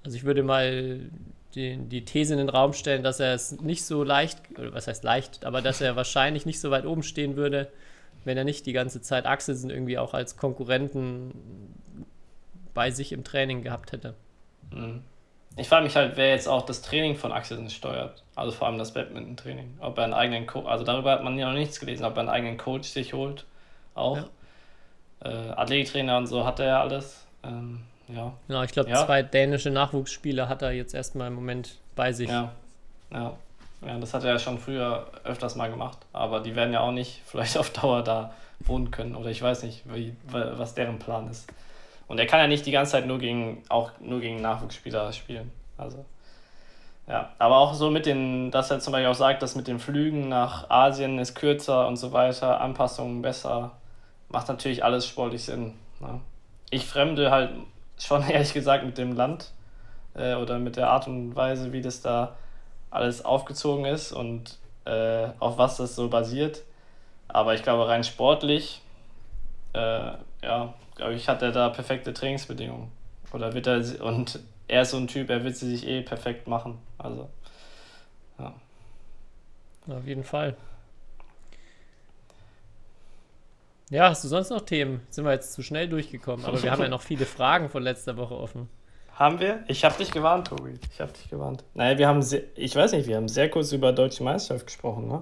[0.04, 1.10] Also ich würde mal
[1.56, 4.88] die, die These in den Raum stellen, dass er es nicht so leicht, oder was
[4.88, 7.72] heißt leicht, aber dass er wahrscheinlich nicht so weit oben stehen würde,
[8.24, 11.34] wenn er nicht die ganze Zeit Axelsen irgendwie auch als Konkurrenten
[12.74, 14.16] bei sich im Training gehabt hätte.
[14.72, 15.02] Mhm.
[15.58, 18.24] Ich frage mich halt, wer jetzt auch das Training von Axelsen steuert.
[18.36, 19.80] Also vor allem das Badminton-Training.
[19.82, 22.22] Ob er einen eigenen Coach, also darüber hat man ja noch nichts gelesen, ob er
[22.22, 23.46] einen eigenen Coach sich holt.
[23.94, 24.18] Auch.
[24.18, 24.30] Ja.
[25.30, 27.26] Äh, Athletiktrainer und so hat er ja alles.
[27.44, 27.82] Ähm,
[28.14, 28.34] ja.
[28.48, 29.06] Genau, ich glaube, ja.
[29.06, 32.30] zwei dänische Nachwuchsspieler hat er jetzt erstmal im Moment bei sich.
[32.30, 32.52] Ja.
[33.12, 33.34] ja.
[33.86, 36.92] Ja, das hat er ja schon früher öfters mal gemacht, aber die werden ja auch
[36.92, 41.28] nicht vielleicht auf Dauer da wohnen können oder ich weiß nicht, wie, was deren Plan
[41.30, 41.52] ist.
[42.08, 45.52] Und er kann ja nicht die ganze Zeit nur gegen, auch nur gegen Nachwuchsspieler spielen.
[45.78, 46.06] Also,
[47.08, 47.32] ja.
[47.40, 50.30] Aber auch so mit den, dass er zum Beispiel auch sagt, dass mit den Flügen
[50.30, 53.72] nach Asien ist kürzer und so weiter, Anpassungen besser,
[54.30, 55.74] macht natürlich alles sportlich Sinn.
[56.02, 56.20] Ne?
[56.72, 57.52] ich fremde halt
[58.02, 59.52] schon ehrlich gesagt mit dem Land
[60.16, 62.36] äh, oder mit der Art und Weise, wie das da
[62.90, 66.64] alles aufgezogen ist und äh, auf was das so basiert.
[67.28, 68.82] Aber ich glaube, rein sportlich,
[69.74, 70.12] äh,
[70.44, 72.92] ja, glaube ich, hat er da perfekte Trainingsbedingungen.
[73.32, 76.48] Oder wird er, und er ist so ein Typ, er wird sie sich eh perfekt
[76.48, 76.78] machen.
[76.98, 77.30] Also,
[78.38, 78.54] ja.
[79.88, 80.56] Auf jeden Fall.
[83.92, 85.02] Ja, hast du sonst noch Themen?
[85.10, 88.16] Sind wir jetzt zu schnell durchgekommen, aber wir haben ja noch viele Fragen von letzter
[88.16, 88.70] Woche offen.
[89.16, 89.66] Haben wir?
[89.68, 90.80] Ich habe dich gewarnt, Tobi.
[90.94, 91.66] Ich habe dich gewarnt.
[91.74, 95.10] Naja, wir haben, sehr, ich weiß nicht, wir haben sehr kurz über deutsche Meisterschaft gesprochen,
[95.10, 95.22] ne?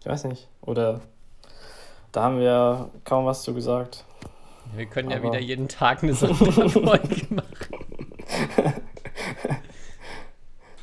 [0.00, 0.48] Ich weiß nicht.
[0.62, 1.02] Oder
[2.10, 4.04] da haben wir kaum was zu gesagt.
[4.74, 6.74] Wir können aber ja wieder jeden Tag eine Sonderfolge
[7.30, 7.46] machen.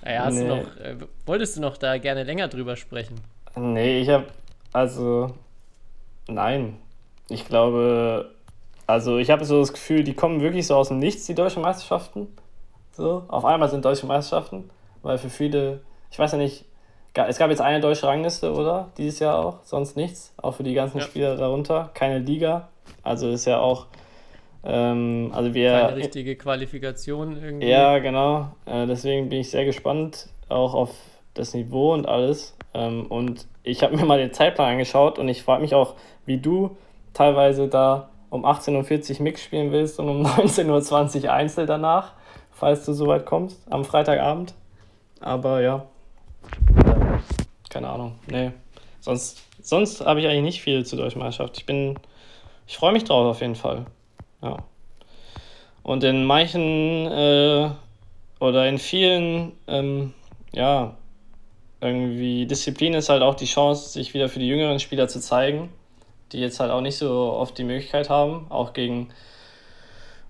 [0.02, 0.48] naja, hast nee.
[0.48, 0.96] du noch, äh,
[1.26, 3.20] wolltest du noch da gerne länger drüber sprechen?
[3.58, 4.28] Nee, ich habe,
[4.72, 5.36] also,
[6.30, 6.78] nein.
[7.32, 8.32] Ich glaube,
[8.88, 11.62] also ich habe so das Gefühl, die kommen wirklich so aus dem Nichts, die deutschen
[11.62, 12.28] Meisterschaften.
[12.92, 14.70] So, auf einmal sind deutsche Meisterschaften,
[15.02, 16.66] weil für viele, ich weiß ja nicht,
[17.14, 18.90] es gab jetzt eine deutsche Rangliste, oder?
[18.98, 20.34] Dieses Jahr auch, sonst nichts.
[20.38, 21.04] Auch für die ganzen ja.
[21.04, 21.90] Spieler darunter.
[21.94, 22.70] Keine Liga.
[23.04, 23.88] Also ist ja auch.
[24.64, 27.68] Ähm, also wir, Keine richtige Qualifikation irgendwie.
[27.68, 28.52] Ja, genau.
[28.66, 30.92] Äh, deswegen bin ich sehr gespannt, auch auf
[31.34, 32.56] das Niveau und alles.
[32.74, 36.38] Ähm, und ich habe mir mal den Zeitplan angeschaut und ich frage mich auch, wie
[36.38, 36.78] du
[37.14, 42.14] teilweise da um 18.40 Uhr Mix spielen willst und um 19.20 Uhr Einzel danach,
[42.52, 44.54] falls du soweit kommst, am Freitagabend.
[45.20, 45.86] Aber ja,
[47.70, 48.52] keine Ahnung, nee.
[49.00, 51.58] Sonst, sonst habe ich eigentlich nicht viel zur Deutschen Meisterschaft.
[51.58, 52.00] Ich bin,
[52.68, 53.86] ich freue mich drauf auf jeden Fall.
[54.42, 54.58] Ja.
[55.84, 57.70] Und in manchen äh,
[58.40, 60.14] oder in vielen, ähm,
[60.54, 60.96] ja,
[61.82, 65.70] irgendwie Disziplinen ist halt auch die Chance, sich wieder für die jüngeren Spieler zu zeigen
[66.32, 69.10] die jetzt halt auch nicht so oft die Möglichkeit haben, auch gegen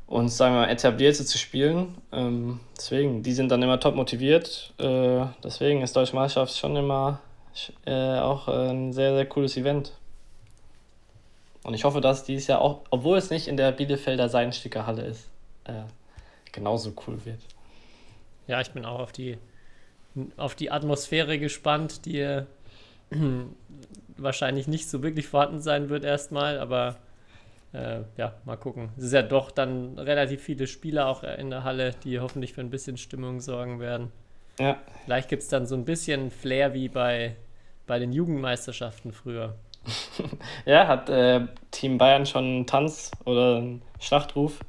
[0.07, 1.95] uns, sagen wir etablierte zu spielen.
[2.11, 4.73] Ähm, deswegen, die sind dann immer top motiviert.
[4.77, 7.19] Äh, deswegen ist Deutsche Meisterschaft schon immer
[7.85, 9.93] äh, auch ein sehr, sehr cooles Event.
[11.63, 15.29] Und ich hoffe, dass dieses Jahr auch, obwohl es nicht in der Bielefelder Seidensticker ist,
[15.65, 15.83] äh,
[16.51, 17.39] genauso cool wird.
[18.47, 19.37] Ja, ich bin auch auf die,
[20.37, 22.41] auf die Atmosphäre gespannt, die
[24.17, 26.97] wahrscheinlich nicht so wirklich vorhanden sein wird erstmal, aber
[27.73, 28.89] äh, ja, mal gucken.
[28.97, 32.61] Es ist ja doch dann relativ viele Spieler auch in der Halle, die hoffentlich für
[32.61, 34.11] ein bisschen Stimmung sorgen werden.
[34.59, 34.77] Ja.
[35.05, 37.35] Vielleicht gibt es dann so ein bisschen Flair wie bei,
[37.87, 39.55] bei den Jugendmeisterschaften früher.
[40.65, 44.59] ja, hat äh, Team Bayern schon einen Tanz oder einen Schlachtruf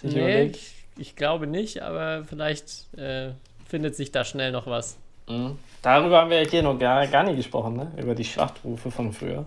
[0.00, 0.44] sich nee?
[0.44, 3.32] Ich, ich, glaube nicht, aber vielleicht äh,
[3.66, 4.98] findet sich da schnell noch was.
[5.30, 5.58] Mhm.
[5.82, 7.92] Darüber haben wir hier noch gar, gar nicht gesprochen, ne?
[7.96, 9.46] über die Schlachtrufe von früher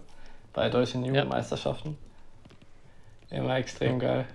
[0.54, 1.98] bei deutschen Jugendmeisterschaften.
[3.30, 3.38] Ja.
[3.38, 4.26] Immer extrem geil.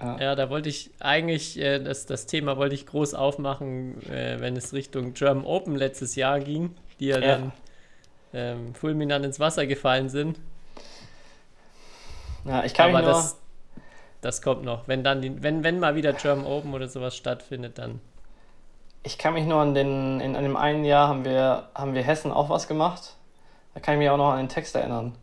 [0.00, 0.18] Ja.
[0.20, 4.56] ja, da wollte ich eigentlich, äh, das, das Thema wollte ich groß aufmachen, äh, wenn
[4.56, 7.26] es Richtung German Open letztes Jahr ging, die ja, ja.
[7.26, 7.52] dann
[8.32, 10.38] ähm, fulminant ins Wasser gefallen sind.
[12.44, 13.40] Ja, ich kann Aber mich das,
[14.20, 14.86] das kommt noch.
[14.86, 18.00] Wenn dann die, wenn, wenn mal wieder German Open oder sowas stattfindet, dann
[19.08, 22.30] ich kann mich nur an den, in einem einen Jahr haben wir, haben wir Hessen
[22.30, 23.16] auch was gemacht.
[23.72, 25.14] Da kann ich mich auch noch an den Text erinnern.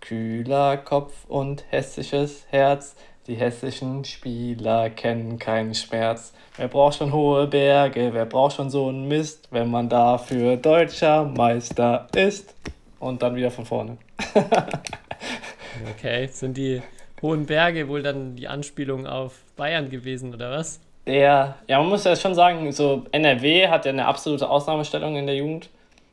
[0.00, 2.96] Kühler Kopf und hessisches Herz,
[3.28, 6.32] die hessischen Spieler kennen keinen Schmerz.
[6.56, 11.24] Wer braucht schon hohe Berge, wer braucht schon so einen Mist, wenn man dafür deutscher
[11.24, 12.56] Meister ist?
[12.98, 13.98] Und dann wieder von vorne.
[15.92, 16.82] okay, sind die
[17.22, 20.80] hohen Berge wohl dann die Anspielung auf Bayern gewesen, oder was?
[21.08, 25.26] Der, ja, man muss ja schon sagen, so NRW hat ja eine absolute Ausnahmestellung in
[25.26, 25.70] der Jugend.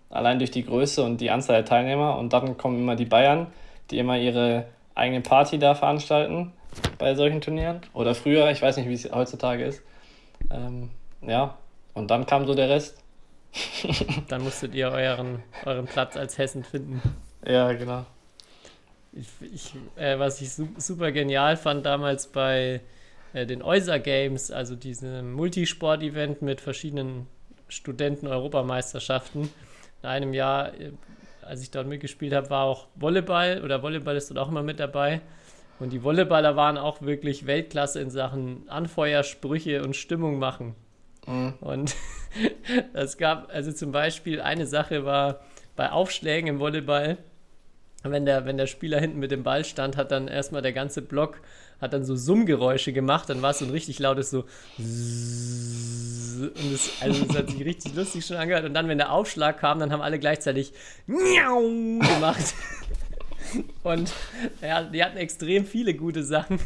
[0.10, 2.18] Allein durch die Größe und die Anzahl der Teilnehmer.
[2.18, 3.48] Und dann kommen immer die Bayern,
[3.92, 6.54] die immer ihre eigene Party da veranstalten
[6.98, 7.82] bei solchen Turnieren.
[7.94, 9.82] Oder früher, ich weiß nicht, wie es heutzutage ist.
[10.50, 11.58] Ähm, ja,
[11.94, 13.04] und dann kam so der Rest.
[14.30, 17.02] dann musstet ihr euren, euren Platz als Hessen finden.
[17.46, 18.06] Ja, genau.
[19.12, 22.80] Ich, ich, äh, was ich su super genial fand damals bei
[23.36, 27.28] äh, den Euser Games, also diesem Multisport-Event mit verschiedenen
[27.68, 29.50] Studenten-Europameisterschaften.
[30.02, 30.92] In einem Jahr, äh,
[31.42, 34.80] als ich dort mitgespielt habe, war auch Volleyball oder Volleyball ist dort auch immer mit
[34.80, 35.20] dabei.
[35.80, 40.74] Und die Volleyballer waren auch wirklich Weltklasse in Sachen Anfeuersprüche und Stimmung machen.
[41.28, 41.56] Mhm.
[41.60, 41.94] Und
[42.94, 45.42] es gab, also zum Beispiel eine Sache war
[45.76, 47.18] bei Aufschlägen im Volleyball,
[48.12, 51.02] wenn der, wenn der Spieler hinten mit dem Ball stand, hat dann erstmal der ganze
[51.02, 51.42] Block
[51.82, 54.46] hat dann so Summgeräusche gemacht, dann war es so ein richtig lautes so
[56.38, 58.66] und es, also es hat sich richtig lustig schon angehört.
[58.66, 60.74] Und dann, wenn der Aufschlag kam, dann haben alle gleichzeitig
[61.08, 62.54] gemacht.
[63.84, 64.12] Und
[64.62, 66.60] ja, die hatten extrem viele gute Sachen.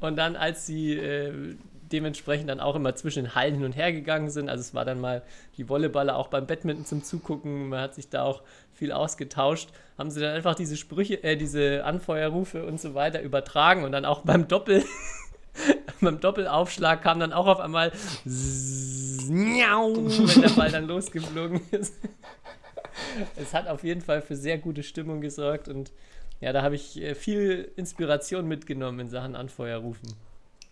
[0.00, 1.56] Und dann, als sie äh,
[1.90, 4.84] dementsprechend dann auch immer zwischen den Hallen hin und her gegangen sind, also es war
[4.84, 5.22] dann mal
[5.56, 8.42] die Volleyballer auch beim Badminton zum Zugucken, man hat sich da auch
[8.82, 13.84] viel ausgetauscht, haben sie dann einfach diese Sprüche, äh, diese Anfeuerrufe und so weiter übertragen
[13.84, 14.82] und dann auch beim Doppel.
[16.00, 17.92] beim Doppelaufschlag kam dann auch auf einmal
[18.24, 21.94] wenn der Ball dann losgeflogen ist.
[23.36, 25.92] es hat auf jeden Fall für sehr gute Stimmung gesorgt und
[26.40, 30.12] ja, da habe ich äh, viel Inspiration mitgenommen in Sachen Anfeuerrufen.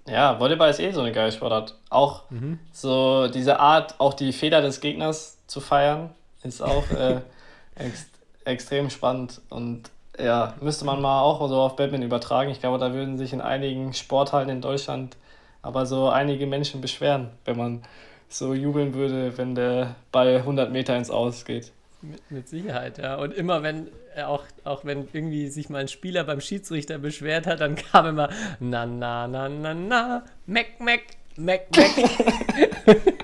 [0.09, 1.77] Ja, Volleyball ist eh so eine geile Sportart.
[1.91, 2.59] Auch mhm.
[2.73, 6.11] so diese Art, auch die Fehler des Gegners zu feiern,
[6.43, 7.21] ist auch äh,
[7.81, 8.07] ex
[8.45, 9.41] extrem spannend.
[9.49, 12.51] Und ja, müsste man mal auch so auf Badminton übertragen.
[12.51, 15.17] Ich glaube, da würden sich in einigen Sporthallen in Deutschland
[15.63, 17.83] aber so einige Menschen beschweren, wenn man
[18.29, 21.73] so jubeln würde, wenn der Ball 100 Meter ins Aus geht.
[22.03, 23.17] Mit, mit Sicherheit, ja.
[23.17, 27.47] Und immer wenn, äh, auch, auch wenn irgendwie sich mal ein Spieler beim Schiedsrichter beschwert
[27.47, 31.03] hat, dann kam immer na na na na na, meck meck,
[31.37, 33.15] meck meck.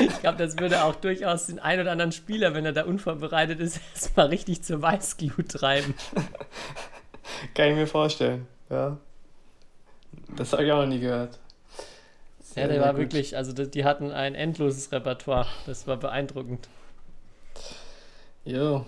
[0.00, 3.60] ich glaube, das würde auch durchaus den ein oder anderen Spieler, wenn er da unvorbereitet
[3.60, 5.94] ist, erstmal richtig zur Weißglut treiben.
[7.54, 8.98] Kann ich mir vorstellen, ja.
[10.36, 11.38] Das habe ich auch noch nie gehört.
[12.40, 13.00] Sehr, ja, der war gut.
[13.00, 15.46] wirklich, also die hatten ein endloses Repertoire.
[15.66, 16.68] Das war beeindruckend.
[18.44, 18.84] Jo.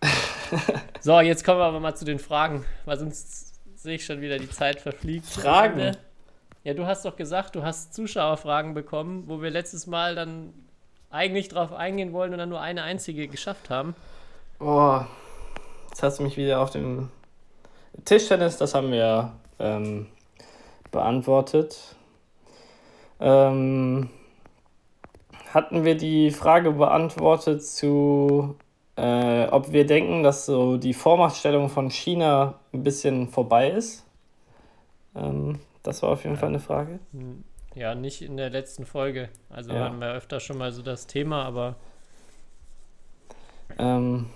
[1.00, 4.38] so, jetzt kommen wir aber mal zu den Fragen, weil sonst sehe ich schon wieder,
[4.38, 5.26] die Zeit verfliegt.
[5.26, 5.96] Fragen?
[6.66, 10.52] Ja, du hast doch gesagt, du hast Zuschauerfragen bekommen, wo wir letztes Mal dann
[11.10, 13.94] eigentlich drauf eingehen wollen und dann nur eine einzige geschafft haben.
[14.58, 14.98] Oh,
[15.88, 17.08] jetzt hast du mich wieder auf dem
[18.04, 20.08] Tischtennis, das haben wir ähm,
[20.90, 21.94] beantwortet.
[23.20, 24.10] Ähm,
[25.54, 28.56] hatten wir die Frage beantwortet zu
[28.96, 34.04] äh, ob wir denken, dass so die Vormachtstellung von China ein bisschen vorbei ist.
[35.14, 36.40] Ähm, das war auf jeden ja.
[36.40, 36.98] Fall eine Frage.
[37.12, 37.44] Hm.
[37.76, 39.28] Ja, nicht in der letzten Folge.
[39.50, 39.80] Also ja.
[39.80, 41.76] hatten wir öfter schon mal so das Thema, aber.
[43.78, 44.26] Ähm,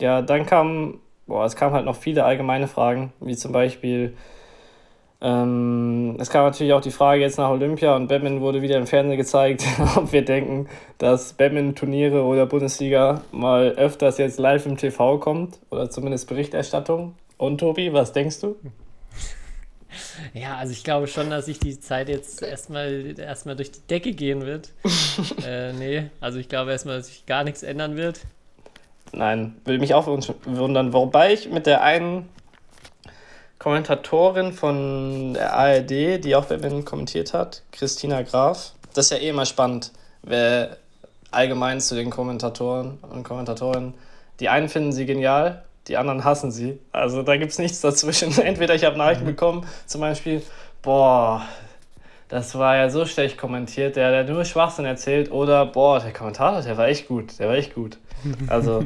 [0.00, 4.16] ja, dann kam, boah, es kamen halt noch viele allgemeine Fragen, wie zum Beispiel,
[5.20, 8.86] ähm, es kam natürlich auch die Frage jetzt nach Olympia und Badminton wurde wieder im
[8.86, 9.64] Fernsehen gezeigt,
[9.96, 15.90] ob wir denken, dass Badminton-Turniere oder Bundesliga mal öfters jetzt live im TV kommt oder
[15.90, 17.14] zumindest Berichterstattung.
[17.36, 18.56] Und Tobi, was denkst du?
[20.34, 24.12] Ja, also ich glaube schon, dass sich die Zeit jetzt erstmal erstmal durch die Decke
[24.12, 24.70] gehen wird.
[25.46, 28.20] äh, nee, also ich glaube erstmal, dass sich gar nichts ändern wird.
[29.12, 32.28] Nein, will mich auch wundern, wobei ich mit der einen
[33.58, 38.72] Kommentatorin von der ARD, die auch Badminton kommentiert hat, Christina Graf.
[38.94, 40.76] Das ist ja eh immer spannend, wer
[41.30, 43.94] allgemein zu den Kommentatoren und Kommentatorinnen.
[44.40, 46.78] Die einen finden sie genial, die anderen hassen sie.
[46.92, 48.36] Also da gibt es nichts dazwischen.
[48.42, 49.30] Entweder ich habe Nachrichten mhm.
[49.30, 50.42] bekommen, zum Beispiel,
[50.82, 51.42] boah,
[52.28, 56.60] das war ja so schlecht kommentiert, der hat nur Schwachsinn erzählt, oder boah, der Kommentator,
[56.60, 57.98] der war echt gut, der war echt gut.
[58.48, 58.84] Also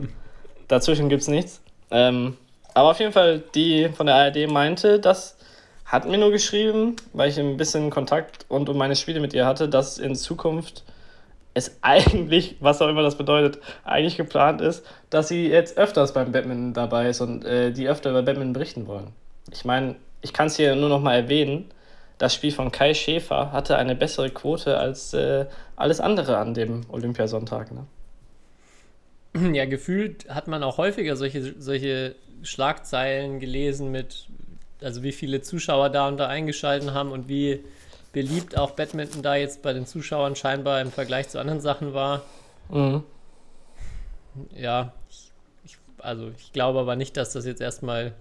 [0.68, 1.60] dazwischen gibt es nichts.
[1.90, 2.36] Ähm,
[2.74, 5.36] aber auf jeden Fall, die von der ARD meinte, das
[5.84, 9.44] hat mir nur geschrieben, weil ich ein bisschen Kontakt und um meine Spiele mit ihr
[9.44, 10.84] hatte, dass in Zukunft
[11.54, 16.32] es eigentlich, was auch immer das bedeutet, eigentlich geplant ist, dass sie jetzt öfters beim
[16.32, 19.08] Batman dabei ist und äh, die öfter über Batman berichten wollen.
[19.50, 21.70] Ich meine, ich kann es hier nur noch mal erwähnen,
[22.18, 26.82] das Spiel von Kai Schäfer hatte eine bessere Quote als äh, alles andere an dem
[26.88, 27.72] Olympiasonntag.
[27.72, 27.86] Ne?
[29.54, 34.28] Ja, gefühlt hat man auch häufiger solche, solche Schlagzeilen gelesen mit,
[34.80, 37.64] also wie viele Zuschauer da und da eingeschalten haben und wie
[38.12, 42.22] beliebt auch Badminton da jetzt bei den Zuschauern scheinbar im Vergleich zu anderen Sachen war.
[42.70, 43.03] Mhm.
[44.55, 45.33] Ja, ich,
[45.64, 48.12] ich, also ich glaube aber nicht, dass das jetzt erstmal,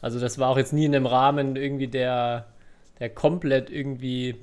[0.00, 2.46] also das war auch jetzt nie in dem Rahmen irgendwie der,
[3.00, 4.36] der komplett irgendwie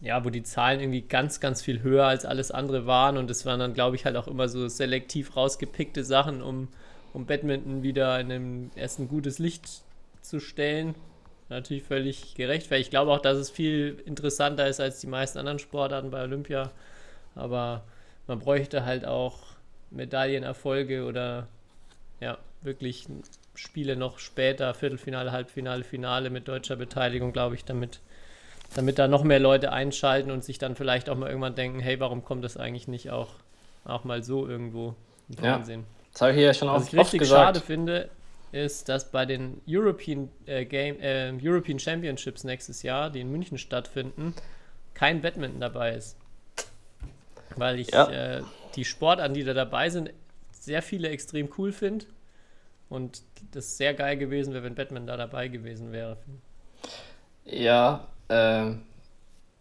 [0.00, 3.44] ja, wo die Zahlen irgendwie ganz, ganz viel höher als alles andere waren und es
[3.44, 6.68] waren dann, glaube ich, halt auch immer so selektiv rausgepickte Sachen, um
[7.12, 9.82] um Badminton wieder in einem erst ein gutes Licht
[10.22, 10.94] zu stellen.
[11.48, 15.38] Natürlich völlig gerecht, weil ich glaube auch, dass es viel interessanter ist als die meisten
[15.38, 16.70] anderen Sportarten bei Olympia.
[17.34, 17.84] Aber
[18.26, 19.38] man bräuchte halt auch
[19.90, 21.48] Medaillenerfolge oder
[22.20, 23.06] ja, wirklich
[23.54, 28.00] Spiele noch später, Viertelfinale, Halbfinale, Finale mit deutscher Beteiligung, glaube ich, damit,
[28.74, 31.98] damit da noch mehr Leute einschalten und sich dann vielleicht auch mal irgendwann denken, hey,
[31.98, 33.30] warum kommt das eigentlich nicht auch,
[33.84, 34.94] auch mal so irgendwo
[35.30, 35.80] im Fernsehen?
[35.80, 35.86] Ja.
[36.12, 37.40] Das habe ich hier schon Was ich richtig gesagt.
[37.40, 38.10] schade finde,
[38.52, 43.58] ist, dass bei den European, äh, Game, äh, European Championships nächstes Jahr, die in München
[43.58, 44.34] stattfinden,
[44.94, 46.16] kein Badminton dabei ist.
[47.56, 48.38] Weil ich ja.
[48.38, 48.42] äh,
[48.76, 50.10] die Sportarten, die da dabei sind,
[50.50, 52.06] sehr viele extrem cool finde.
[52.88, 53.22] Und
[53.52, 56.16] das sehr geil gewesen wäre, wenn Batman da dabei gewesen wäre.
[57.44, 58.82] Ja, ähm,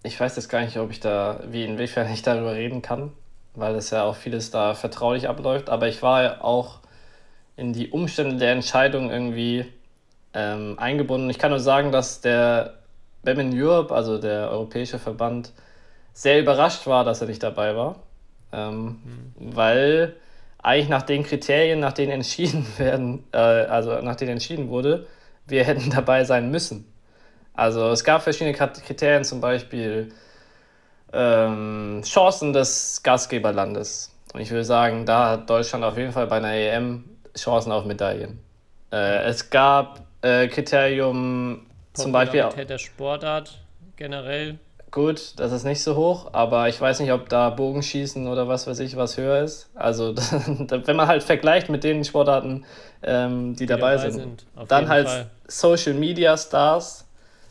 [0.03, 3.11] ich weiß jetzt gar nicht, ob ich da, wie inwiefern ich darüber reden kann,
[3.53, 5.69] weil das ja auch vieles da vertraulich abläuft.
[5.69, 6.79] Aber ich war ja auch
[7.58, 9.66] in die Umstände der Entscheidung irgendwie
[10.34, 11.30] ähm, eingebunden.
[11.30, 12.76] Ich kann nur sagen, dass der
[13.24, 15.51] Batman Europe, also der europäische Verband,
[16.14, 17.97] sehr überrascht war, dass er nicht dabei war.
[18.53, 18.99] Ähm,
[19.36, 19.55] mhm.
[19.55, 20.16] Weil
[20.60, 25.08] eigentlich nach den Kriterien, nach denen entschieden werden, äh, also nach denen entschieden wurde,
[25.47, 26.91] wir hätten dabei sein müssen.
[27.53, 30.14] Also es gab verschiedene Kriterien, zum Beispiel
[31.12, 34.14] ähm, Chancen des Gastgeberlandes.
[34.34, 37.05] Und ich würde sagen, da hat Deutschland auf jeden Fall bei einer EM
[37.38, 38.39] Chancen auf Medaillen.
[38.91, 42.47] Äh, es gab äh, Kriterium zum Beispiel.
[42.65, 43.59] der Sportart
[43.95, 44.59] generell.
[44.89, 48.67] Gut, das ist nicht so hoch, aber ich weiß nicht, ob da Bogenschießen oder was
[48.67, 49.69] weiß ich was höher ist.
[49.75, 52.63] Also, wenn man halt vergleicht mit den Sportarten,
[53.03, 55.29] ähm, die, die, dabei, dabei sind, sind dann halt Fall.
[55.47, 57.05] Social Media Stars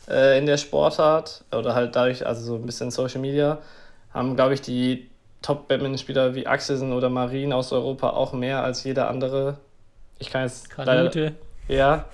[0.09, 3.59] äh, in der Sportart oder halt dadurch, also so ein bisschen Social Media,
[4.13, 5.07] haben, glaube ich, die
[5.43, 9.57] Top-Badminton-Spieler wie Axelsen oder Marien aus Europa auch mehr als jeder andere.
[10.19, 10.69] Ich kann jetzt.
[10.69, 11.21] Kanute.
[11.21, 11.33] Leider,
[11.67, 12.05] ja,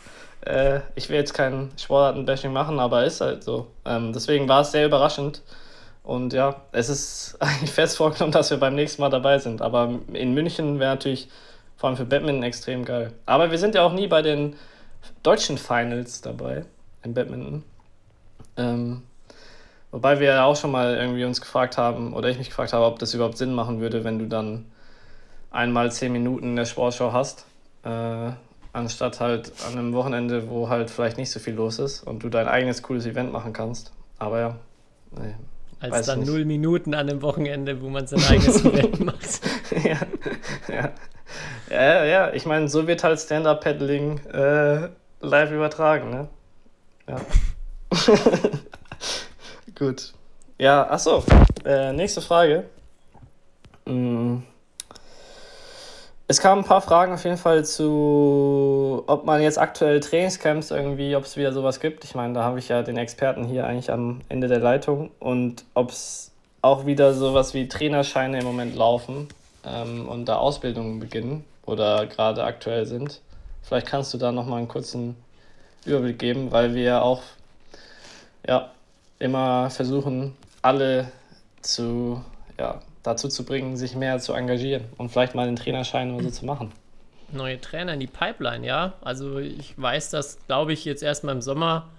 [0.46, 3.68] äh, ich will jetzt kein Sportarten-Bashing machen, aber ist halt so.
[3.86, 5.42] Ähm, deswegen war es sehr überraschend.
[6.04, 9.62] Und ja, es ist eigentlich fest vorgenommen, dass wir beim nächsten Mal dabei sind.
[9.62, 11.30] Aber in München wäre natürlich
[11.78, 13.14] vor allem für Badminton extrem geil.
[13.26, 14.56] Aber wir sind ja auch nie bei den
[15.22, 16.66] deutschen Finals dabei
[17.04, 17.64] im Badminton.
[18.58, 19.04] Ähm,
[19.92, 22.86] wobei wir ja auch schon mal irgendwie uns gefragt haben, oder ich mich gefragt habe,
[22.86, 24.66] ob das überhaupt Sinn machen würde, wenn du dann
[25.52, 27.46] einmal zehn Minuten in der Sportschau hast.
[27.84, 28.32] Äh,
[28.74, 32.30] anstatt halt an einem Wochenende, wo halt vielleicht nicht so viel los ist und du
[32.30, 33.92] dein eigenes cooles Event machen kannst.
[34.20, 34.56] Aber ja.
[35.12, 35.36] Nee,
[35.80, 36.30] Als dann nicht.
[36.30, 39.42] null Minuten an einem Wochenende, wo man sein eigenes Event macht.
[39.84, 39.98] ja,
[40.74, 40.92] ja.
[41.70, 44.90] Ja, ja, ich meine, so wird halt Stand-Up-Paddling äh,
[45.22, 46.28] live übertragen, ne?
[47.08, 47.22] Ja.
[49.76, 50.14] Gut.
[50.60, 51.24] Ja, achso.
[51.66, 52.66] Äh, nächste Frage.
[53.88, 54.44] Hm.
[56.34, 61.16] Es kamen ein paar Fragen auf jeden Fall zu, ob man jetzt aktuell Trainingscamps irgendwie,
[61.16, 62.04] ob es wieder sowas gibt.
[62.06, 65.64] Ich meine, da habe ich ja den Experten hier eigentlich am Ende der Leitung und
[65.76, 66.32] ob es
[66.64, 69.28] auch wieder sowas wie Trainerscheine im Moment laufen
[69.64, 73.22] ähm, und da Ausbildungen beginnen oder gerade aktuell sind.
[73.62, 75.16] Vielleicht kannst du da nochmal einen kurzen
[75.86, 77.22] Überblick geben, weil wir auch
[78.48, 78.72] ja,
[79.20, 81.12] immer versuchen, alle
[81.62, 82.24] zu,
[82.60, 86.32] ja, dazu zu bringen, sich mehr zu engagieren und vielleicht mal den Trainerschein oder so
[86.32, 86.72] zu machen.
[87.32, 88.94] Neue Trainer in die Pipeline, ja.
[89.02, 91.90] Also ich weiß, dass, glaube ich, jetzt erstmal im Sommer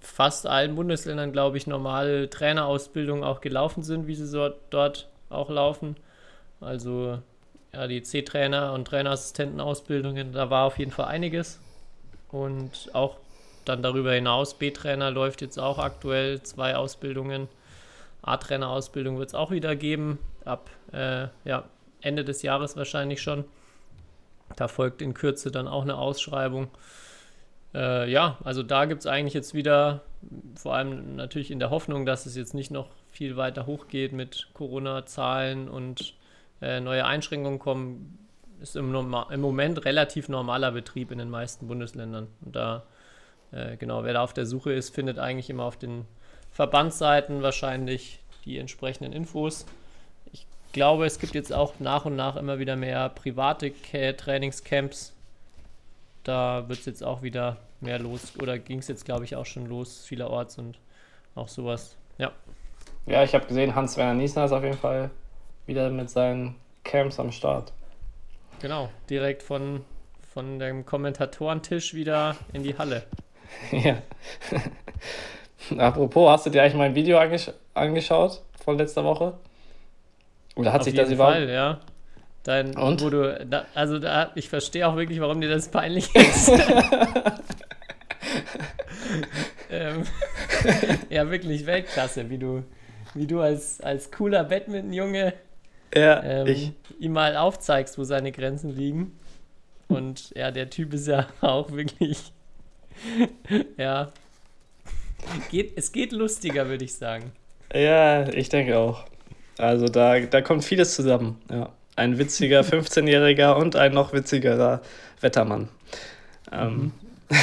[0.00, 5.48] fast allen Bundesländern, glaube ich, normale Trainerausbildungen auch gelaufen sind, wie sie so dort auch
[5.48, 5.96] laufen.
[6.60, 7.18] Also
[7.72, 11.60] ja, die C-Trainer und Trainerassistentenausbildungen, da war auf jeden Fall einiges.
[12.30, 13.16] Und auch
[13.64, 17.48] dann darüber hinaus, B-Trainer läuft jetzt auch aktuell zwei Ausbildungen.
[18.22, 21.64] A-Trainer-Ausbildung wird es auch wieder geben, ab äh, ja,
[22.00, 23.44] Ende des Jahres wahrscheinlich schon.
[24.56, 26.68] Da folgt in Kürze dann auch eine Ausschreibung.
[27.74, 30.02] Äh, ja, also da gibt es eigentlich jetzt wieder,
[30.54, 34.48] vor allem natürlich in der Hoffnung, dass es jetzt nicht noch viel weiter hochgeht mit
[34.54, 36.14] Corona-Zahlen und
[36.60, 38.18] äh, neue Einschränkungen kommen,
[38.60, 42.28] ist im, im, Moment relativ normaler Betrieb in den meisten Bundesländern.
[42.44, 42.84] Und da,
[43.50, 46.06] äh, genau, wer da auf der Suche ist, findet eigentlich immer auf den
[46.52, 49.66] Verbandsseiten wahrscheinlich die entsprechenden Infos.
[50.32, 53.72] Ich glaube, es gibt jetzt auch nach und nach immer wieder mehr private
[54.16, 55.12] Trainingscamps.
[56.24, 59.46] Da wird es jetzt auch wieder mehr los oder ging es jetzt, glaube ich, auch
[59.46, 60.78] schon los, vielerorts und
[61.34, 61.96] auch sowas.
[62.18, 62.32] Ja.
[63.06, 65.10] Ja, ich habe gesehen, Hans-Werner Niesner ist auf jeden Fall
[65.66, 67.72] wieder mit seinen Camps am Start.
[68.60, 69.84] Genau, direkt von,
[70.32, 73.04] von dem Kommentatorentisch wieder in die Halle.
[73.72, 73.98] ja.
[75.78, 79.34] Apropos, hast du dir eigentlich mein Video angesch angeschaut von letzter Woche?
[80.56, 81.36] Oder hat Auf sich das überhaupt.
[81.36, 81.80] Fall, ja.
[82.42, 83.02] Dein, Und?
[83.02, 86.48] Wo du, da, also da, ich verstehe auch wirklich, warum dir das peinlich ist.
[89.70, 90.02] ähm,
[91.08, 92.64] ja, wirklich Weltklasse, wie du,
[93.14, 95.34] wie du als, als cooler Badminton-Junge
[95.94, 99.18] ja, ähm, ihm mal aufzeigst, wo seine Grenzen liegen.
[99.88, 102.32] Und ja, der Typ ist ja auch wirklich,
[103.76, 104.10] ja,
[105.50, 107.32] Geht, es geht lustiger, würde ich sagen.
[107.72, 109.04] Ja, ich denke auch.
[109.58, 111.40] Also da, da kommt vieles zusammen.
[111.50, 111.70] Ja.
[111.96, 114.82] Ein witziger 15-Jähriger und ein noch witzigerer
[115.20, 115.68] Wettermann.
[116.50, 116.92] Ähm.
[117.30, 117.36] Mhm.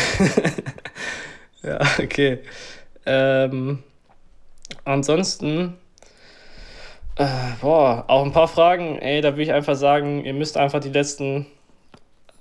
[1.64, 2.40] ja, okay.
[3.06, 3.84] Ähm,
[4.86, 5.78] ansonsten,
[7.16, 7.26] äh,
[7.62, 9.00] boah, auch ein paar Fragen.
[9.00, 11.48] Ey, da würde ich einfach sagen, ihr müsst einfach die letzten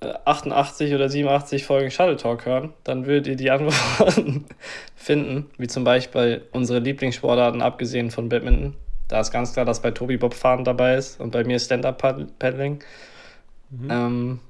[0.01, 4.47] 88 oder 87 Folgen Shuttle Talk hören, dann würdet ihr die Antworten
[4.97, 8.75] finden, wie zum Beispiel unsere Lieblingssportarten, abgesehen von Badminton.
[9.09, 12.85] Da ist ganz klar, dass bei Tobi Bobfahren dabei ist und bei mir Stand-Up-Paddling.
[13.71, 13.91] Mhm.
[13.91, 14.41] Ähm,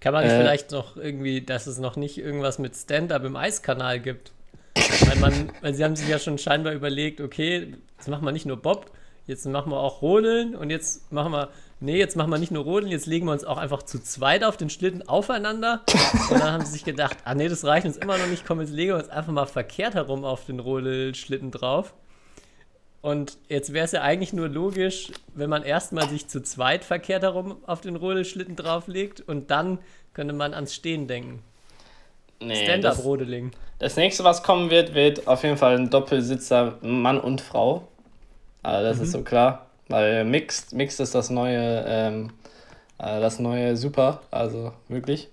[0.00, 4.00] Kann man äh, vielleicht noch irgendwie, dass es noch nicht irgendwas mit Stand-Up im Eiskanal
[4.00, 4.32] gibt?
[5.06, 8.46] weil, man, weil sie haben sich ja schon scheinbar überlegt, okay, jetzt machen wir nicht
[8.46, 8.90] nur Bob,
[9.26, 11.48] jetzt machen wir auch Rodeln und jetzt machen wir,
[11.80, 14.44] nee, jetzt machen wir nicht nur Rodeln, jetzt legen wir uns auch einfach zu zweit
[14.44, 15.82] auf den Schlitten aufeinander.
[16.30, 18.60] Und dann haben sie sich gedacht, ah nee, das reicht uns immer noch nicht, komm,
[18.60, 21.94] jetzt legen wir uns einfach mal verkehrt herum auf den Rodelschlitten drauf.
[23.00, 27.22] Und jetzt wäre es ja eigentlich nur logisch, wenn man erstmal sich zu zweit verkehrt
[27.22, 29.78] herum auf den Rodelschlitten drauflegt und dann
[30.14, 31.42] könnte man ans Stehen denken.
[32.40, 33.50] Nee, Stand-up-Rodeling.
[33.78, 37.86] Das, das, nächste, was kommen wird, wird auf jeden Fall ein Doppelsitzer Mann und Frau.
[38.64, 39.02] Also das mhm.
[39.04, 39.66] ist so klar.
[39.88, 42.30] Weil Mixed, Mixed ist das neue, ähm,
[42.98, 45.28] äh, das neue Super, also wirklich.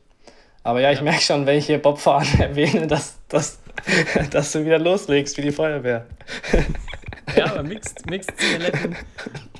[0.63, 1.03] Aber ja, ich ja.
[1.03, 3.59] merke schon, wenn ich hier Bobfahren erwähne, dass, dass,
[4.31, 6.05] dass du wieder loslegst wie die Feuerwehr.
[7.37, 8.93] Ja, aber Mixed, Mixed Skeletten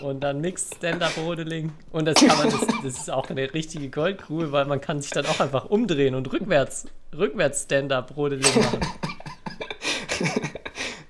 [0.01, 1.71] und dann Mixed Stand-Up-Rodeling.
[1.93, 5.11] Und das kann man, das, das ist auch eine richtige Goldgrube, weil man kann sich
[5.11, 8.79] dann auch einfach umdrehen und rückwärts, rückwärts Stand-Up-Rodeling machen.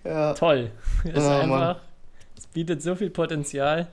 [0.04, 0.34] Ja.
[0.34, 0.72] Toll.
[1.04, 1.78] Das, oh, einfach, das
[2.54, 3.88] bietet so viel Potenzial.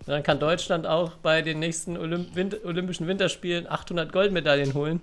[0.00, 5.00] Und dann kann Deutschland auch bei den nächsten Olymp Winter Olympischen Winterspielen 800 Goldmedaillen holen,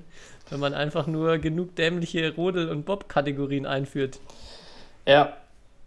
[0.49, 4.19] wenn man einfach nur genug dämliche Rodel- und Bob-Kategorien einführt.
[5.05, 5.33] Ja,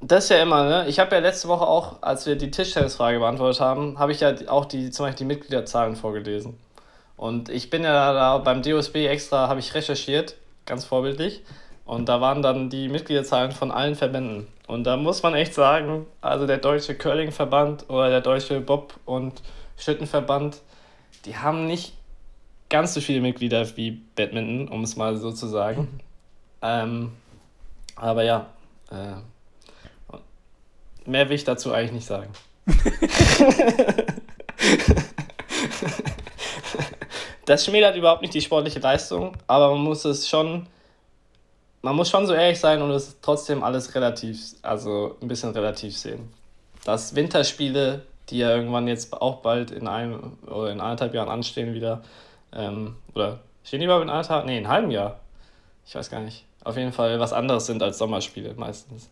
[0.00, 0.88] das ist ja immer, ne?
[0.88, 4.34] Ich habe ja letzte Woche auch, als wir die Tischtennisfrage beantwortet haben, habe ich ja
[4.48, 6.58] auch die, zum Beispiel die Mitgliederzahlen vorgelesen.
[7.16, 11.42] Und ich bin ja da beim DOSB extra, habe ich recherchiert, ganz vorbildlich.
[11.84, 14.48] Und da waren dann die Mitgliederzahlen von allen Verbänden.
[14.66, 19.42] Und da muss man echt sagen, also der Deutsche Curling-Verband oder der Deutsche Bob- und
[19.76, 20.60] Schüttenverband,
[21.26, 21.94] die haben nicht
[22.70, 25.80] ganz so viele Mitglieder wie Badminton, um es mal so zu sagen.
[25.80, 26.00] Mhm.
[26.62, 27.12] Ähm,
[27.96, 28.46] aber ja,
[28.90, 29.20] äh,
[31.06, 32.32] Mehr will ich dazu eigentlich nicht sagen.
[37.44, 40.66] das schmälert überhaupt nicht die sportliche Leistung, aber man muss es schon,
[41.84, 45.96] man muss schon so ehrlich sein und es trotzdem alles relativ, also ein bisschen relativ
[45.96, 46.32] sehen.
[46.84, 51.74] Dass Winterspiele, die ja irgendwann jetzt auch bald in einem oder in anderthalb Jahren anstehen
[51.74, 52.02] wieder,
[52.54, 55.20] ähm, oder stehen die überhaupt in anderthalb, nee, in einem halben Jahr.
[55.86, 56.46] Ich weiß gar nicht.
[56.64, 59.10] Auf jeden Fall was anderes sind als Sommerspiele meistens.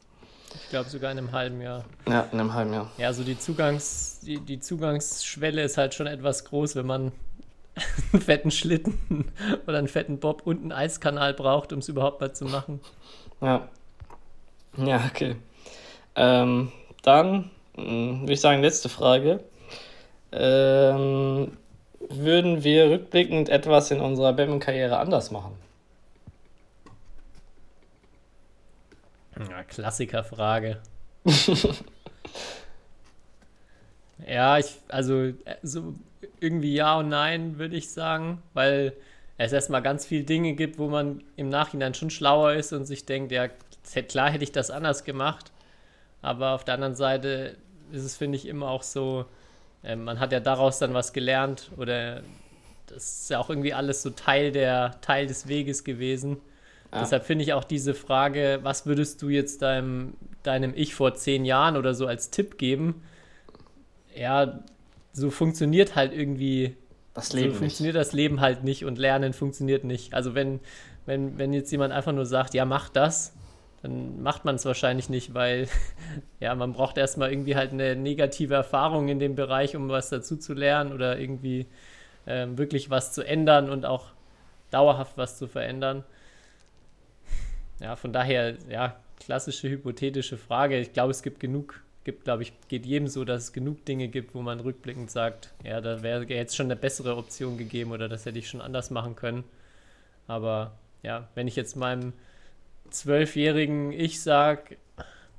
[0.54, 1.84] Ich glaube sogar in einem halben Jahr.
[2.08, 2.90] Ja, in einem halben Jahr.
[2.96, 7.12] Ja, also die, Zugangs, die, die Zugangsschwelle ist halt schon etwas groß, wenn man
[8.12, 9.30] einen fetten Schlitten
[9.66, 12.80] oder einen fetten Bob und einen Eiskanal braucht, um es überhaupt mal zu machen.
[13.40, 13.68] Ja.
[14.76, 15.36] Ja, okay.
[16.14, 19.40] Ähm, dann hm, würde ich sagen, letzte Frage.
[20.32, 21.56] Ähm,
[22.08, 25.56] würden wir rückblickend etwas in unserer Badminton-Karriere anders machen?
[29.48, 30.80] Ja, Klassikerfrage.
[34.26, 35.94] ja, ich, also so
[36.40, 38.92] irgendwie ja und nein, würde ich sagen, weil
[39.38, 43.06] es erstmal ganz viele Dinge gibt, wo man im Nachhinein schon schlauer ist und sich
[43.06, 43.48] denkt, ja,
[44.08, 45.52] klar hätte ich das anders gemacht.
[46.20, 47.56] Aber auf der anderen Seite
[47.90, 49.26] ist es, finde ich, immer auch so,
[49.82, 52.22] äh, man hat ja daraus dann was gelernt oder
[52.86, 56.38] das ist ja auch irgendwie alles so Teil, der, Teil des Weges gewesen.
[56.92, 57.00] Ja.
[57.00, 61.44] Deshalb finde ich auch diese Frage, was würdest du jetzt deinem, deinem Ich vor zehn
[61.44, 63.02] Jahren oder so als Tipp geben?
[64.14, 64.62] Ja,
[65.12, 66.76] so funktioniert halt irgendwie.
[67.14, 68.06] Das Leben so funktioniert nicht.
[68.06, 70.14] das Leben halt nicht und Lernen funktioniert nicht.
[70.14, 70.60] Also wenn,
[71.04, 73.34] wenn, wenn jetzt jemand einfach nur sagt, ja, mach das,
[73.82, 75.68] dann macht man es wahrscheinlich nicht, weil
[76.40, 80.36] ja, man braucht erstmal irgendwie halt eine negative Erfahrung in dem Bereich, um was dazu
[80.36, 81.66] zu lernen oder irgendwie
[82.26, 84.06] ähm, wirklich was zu ändern und auch
[84.70, 86.04] dauerhaft was zu verändern.
[87.80, 90.78] Ja, von daher, ja, klassische hypothetische Frage.
[90.78, 94.08] Ich glaube, es gibt genug, gibt, glaube ich, geht jedem so, dass es genug Dinge
[94.08, 98.08] gibt, wo man rückblickend sagt, ja, da wäre jetzt schon eine bessere Option gegeben oder
[98.08, 99.44] das hätte ich schon anders machen können.
[100.26, 100.72] Aber
[101.02, 102.12] ja, wenn ich jetzt meinem
[102.90, 104.76] zwölfjährigen Ich sage,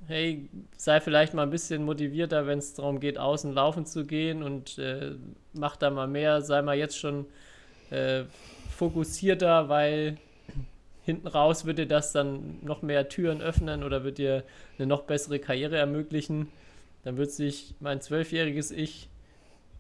[0.07, 4.43] hey, sei vielleicht mal ein bisschen motivierter, wenn es darum geht, außen laufen zu gehen
[4.43, 5.11] und äh,
[5.53, 7.25] mach da mal mehr, sei mal jetzt schon
[7.89, 8.23] äh,
[8.75, 10.17] fokussierter, weil
[11.03, 14.43] hinten raus wird dir das dann noch mehr Türen öffnen oder wird dir
[14.77, 16.49] eine noch bessere Karriere ermöglichen.
[17.03, 19.09] Dann wird sich mein zwölfjähriges Ich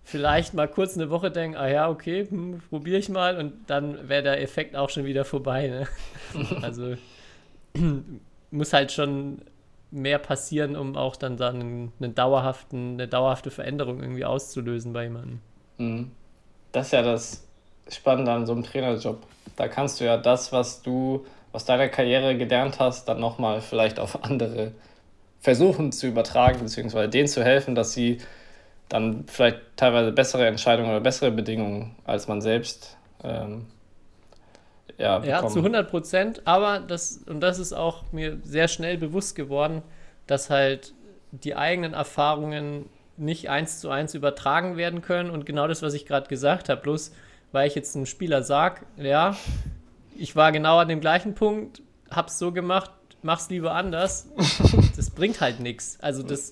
[0.03, 4.09] vielleicht mal kurz eine Woche denken, ah ja, okay, hm, probiere ich mal und dann
[4.09, 5.67] wäre der Effekt auch schon wieder vorbei.
[5.67, 5.87] Ne?
[6.61, 6.95] also
[8.51, 9.41] muss halt schon
[9.91, 15.03] mehr passieren, um auch dann, dann einen, einen dauerhaften, eine dauerhafte Veränderung irgendwie auszulösen bei
[15.03, 15.39] jemandem.
[15.77, 16.11] Mhm.
[16.73, 17.47] Das ist ja das
[17.89, 19.21] Spannende an so einem Trainerjob.
[19.55, 23.99] Da kannst du ja das, was du aus deiner Karriere gelernt hast, dann nochmal vielleicht
[23.99, 24.71] auf andere
[25.39, 28.19] versuchen zu übertragen, beziehungsweise denen zu helfen, dass sie
[28.89, 33.65] dann vielleicht teilweise bessere Entscheidungen oder bessere Bedingungen als man selbst ähm,
[34.97, 35.43] ja, bekommen.
[35.43, 36.41] ja, zu 100 Prozent.
[36.45, 39.81] Aber das, und das ist auch mir sehr schnell bewusst geworden,
[40.27, 40.93] dass halt
[41.31, 45.29] die eigenen Erfahrungen nicht eins zu eins übertragen werden können.
[45.29, 47.11] Und genau das, was ich gerade gesagt habe, bloß
[47.53, 49.37] weil ich jetzt einem Spieler sage, ja,
[50.17, 52.91] ich war genau an dem gleichen Punkt, hab's so gemacht,
[53.21, 54.27] mach's lieber anders,
[54.97, 55.97] das bringt halt nichts.
[56.01, 56.51] Also das,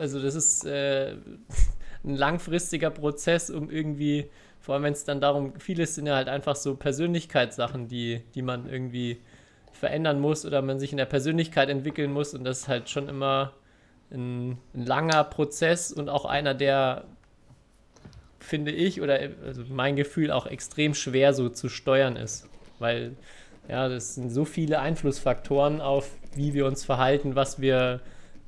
[0.00, 1.12] also das ist äh,
[2.04, 6.28] ein langfristiger Prozess, um irgendwie, vor allem wenn es dann darum, vieles sind ja halt
[6.28, 9.20] einfach so Persönlichkeitssachen, die, die man irgendwie
[9.72, 13.08] verändern muss oder man sich in der Persönlichkeit entwickeln muss und das ist halt schon
[13.08, 13.52] immer
[14.10, 17.04] ein, ein langer Prozess und auch einer, der
[18.42, 23.16] finde ich oder also mein Gefühl auch extrem schwer so zu steuern ist, weil
[23.68, 28.00] ja, das sind so viele Einflussfaktoren auf, wie wir uns verhalten, was wir,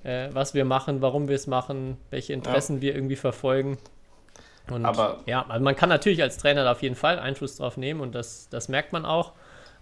[0.03, 2.82] äh, was wir machen, warum wir es machen, welche Interessen ja.
[2.82, 3.78] wir irgendwie verfolgen.
[4.70, 7.76] Und aber ja, also man kann natürlich als Trainer da auf jeden Fall Einfluss drauf
[7.76, 9.32] nehmen und das, das merkt man auch.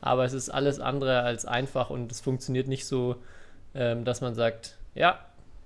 [0.01, 3.17] Aber es ist alles andere als einfach und es funktioniert nicht so,
[3.75, 5.21] ähm, dass man sagt, ja,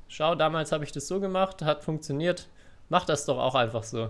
[0.08, 2.46] schau, damals habe ich das so gemacht, hat funktioniert,
[2.88, 4.08] mach das doch auch einfach so.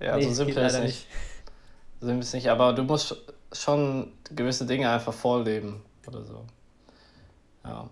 [0.00, 0.84] Ja, nee, so simpel ist nicht.
[0.84, 1.06] nicht.
[2.00, 3.16] So simpel ist nicht, aber du musst
[3.52, 6.44] schon gewisse Dinge einfach vorleben oder so.
[7.64, 7.88] Ja.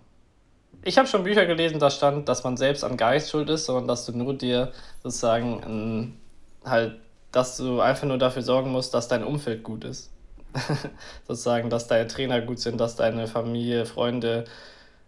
[0.82, 3.88] Ich habe schon Bücher gelesen, da stand, dass man selbst an Geist schuld ist, sondern
[3.88, 6.20] dass du nur dir sozusagen ein,
[6.64, 6.96] halt,
[7.32, 10.10] dass du einfach nur dafür sorgen musst, dass dein Umfeld gut ist.
[11.26, 14.44] sozusagen, dass deine Trainer gut sind, dass deine Familie, Freunde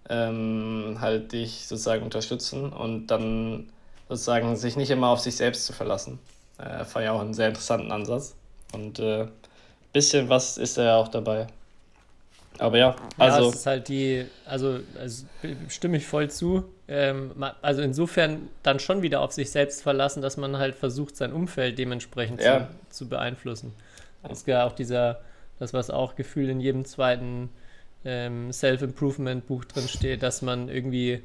[0.09, 3.68] ähm, halt dich sozusagen unterstützen und dann
[4.09, 6.18] sozusagen sich nicht immer auf sich selbst zu verlassen.
[6.59, 8.34] Äh, fand ich auch einen sehr interessanten Ansatz.
[8.72, 9.26] Und äh,
[9.92, 11.46] bisschen was ist er auch dabei.
[12.59, 13.42] Aber ja, also.
[13.42, 15.26] Ja, es ist halt die, also, also
[15.68, 16.64] stimme ich voll zu.
[16.88, 17.32] Ähm,
[17.62, 21.78] also insofern dann schon wieder auf sich selbst verlassen, dass man halt versucht, sein Umfeld
[21.78, 22.68] dementsprechend ja.
[22.88, 23.74] zu, zu, beeinflussen.
[24.22, 25.20] Das ist ja auch dieser,
[25.59, 27.50] das was auch Gefühl in jedem zweiten
[28.04, 31.22] ähm, Self-Improvement-Buch drin steht, dass man irgendwie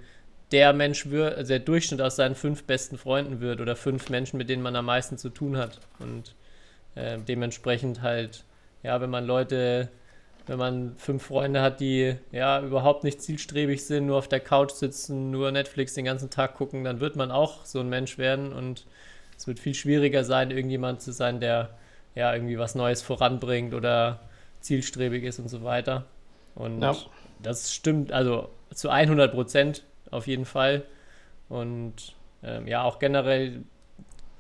[0.52, 4.38] der Mensch wird, also der Durchschnitt aus seinen fünf besten Freunden wird oder fünf Menschen,
[4.38, 5.80] mit denen man am meisten zu tun hat.
[6.00, 6.36] Und
[6.96, 8.44] äh, dementsprechend halt
[8.84, 9.90] ja, wenn man Leute,
[10.48, 14.72] wenn man fünf Freunde hat, die ja überhaupt nicht zielstrebig sind, nur auf der Couch
[14.72, 18.52] sitzen, nur Netflix den ganzen Tag gucken, dann wird man auch so ein Mensch werden
[18.52, 18.86] und
[19.38, 21.78] es wird viel schwieriger sein, irgendjemand zu sein, der
[22.16, 24.20] ja irgendwie was Neues voranbringt oder
[24.60, 26.06] zielstrebig ist und so weiter.
[26.56, 26.96] Und ja.
[27.42, 30.84] das stimmt, also zu 100 Prozent auf jeden Fall.
[31.50, 33.64] Und ähm, ja, auch generell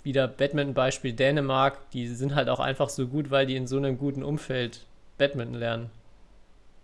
[0.03, 3.97] wieder Badminton-Beispiel Dänemark, die sind halt auch einfach so gut, weil die in so einem
[3.97, 4.85] guten Umfeld
[5.17, 5.89] Badminton lernen.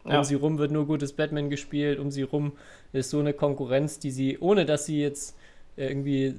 [0.05, 0.19] Ja.
[0.19, 2.53] Um sie rum wird nur gutes Badminton gespielt, um sie rum
[2.93, 5.35] ist so eine Konkurrenz, die sie, ohne dass sie jetzt
[5.75, 6.35] irgendwie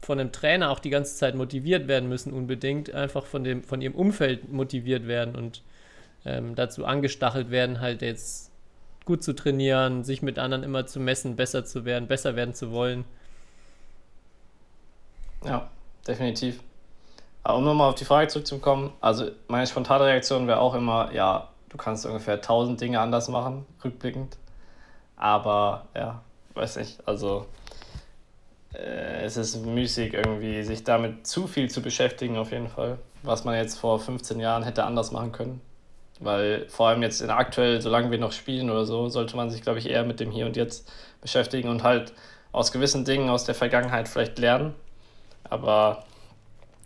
[0.00, 3.80] von einem Trainer auch die ganze Zeit motiviert werden müssen, unbedingt, einfach von, dem, von
[3.80, 5.62] ihrem Umfeld motiviert werden und
[6.24, 8.47] ähm, dazu angestachelt werden, halt jetzt
[9.08, 12.72] gut zu trainieren, sich mit anderen immer zu messen, besser zu werden, besser werden zu
[12.72, 13.06] wollen.
[15.46, 15.70] Ja,
[16.06, 16.60] definitiv.
[17.42, 21.48] Aber um nochmal auf die Frage zurückzukommen, also meine spontane Reaktion wäre auch immer, ja,
[21.70, 24.36] du kannst ungefähr tausend Dinge anders machen, rückblickend.
[25.16, 26.20] Aber ja,
[26.52, 27.46] weiß nicht, also
[28.74, 33.44] äh, es ist müßig irgendwie, sich damit zu viel zu beschäftigen auf jeden Fall, was
[33.44, 35.62] man jetzt vor 15 Jahren hätte anders machen können.
[36.20, 39.62] Weil vor allem jetzt in aktuell, solange wir noch spielen oder so, sollte man sich,
[39.62, 40.90] glaube ich, eher mit dem Hier und Jetzt
[41.20, 42.12] beschäftigen und halt
[42.50, 44.74] aus gewissen Dingen aus der Vergangenheit vielleicht lernen
[45.50, 46.04] aber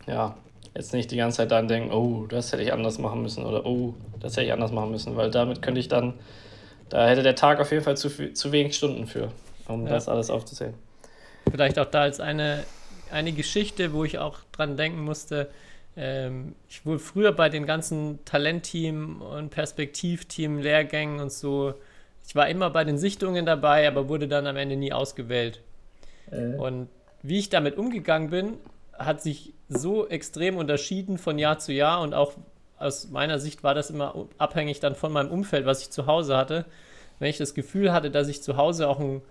[0.07, 0.35] ja,
[0.75, 3.65] jetzt nicht die ganze Zeit dann denken, oh, das hätte ich anders machen müssen oder
[3.65, 6.13] oh, das hätte ich anders machen müssen, weil damit könnte ich dann,
[6.89, 9.31] da hätte der Tag auf jeden Fall zu, zu wenig Stunden für,
[9.67, 9.93] um ja.
[9.93, 10.73] das alles aufzuzählen.
[11.49, 12.63] Vielleicht auch da als eine,
[13.11, 15.49] eine Geschichte, wo ich auch dran denken musste,
[15.95, 21.75] ähm, ich wurde früher bei den ganzen Talentteam und Perspektivteam, Lehrgängen und so,
[22.25, 25.61] ich war immer bei den Sichtungen dabei, aber wurde dann am Ende nie ausgewählt.
[26.31, 26.55] Äh.
[26.55, 26.87] Und
[27.21, 28.53] wie ich damit umgegangen bin,
[28.97, 32.33] hat sich so extrem unterschieden von Jahr zu Jahr und auch
[32.77, 36.35] aus meiner Sicht war das immer abhängig dann von meinem Umfeld, was ich zu Hause
[36.35, 36.65] hatte.
[37.19, 39.21] Wenn ich das Gefühl hatte, dass ich zu Hause auch ein,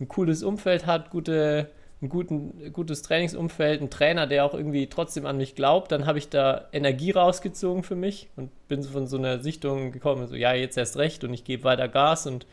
[0.00, 1.68] ein cooles Umfeld hat, gute,
[2.02, 6.18] ein guten, gutes Trainingsumfeld, ein Trainer, der auch irgendwie trotzdem an mich glaubt, dann habe
[6.18, 10.52] ich da Energie rausgezogen für mich und bin von so einer Sichtung gekommen, so ja,
[10.52, 12.46] jetzt erst recht und ich gebe weiter Gas und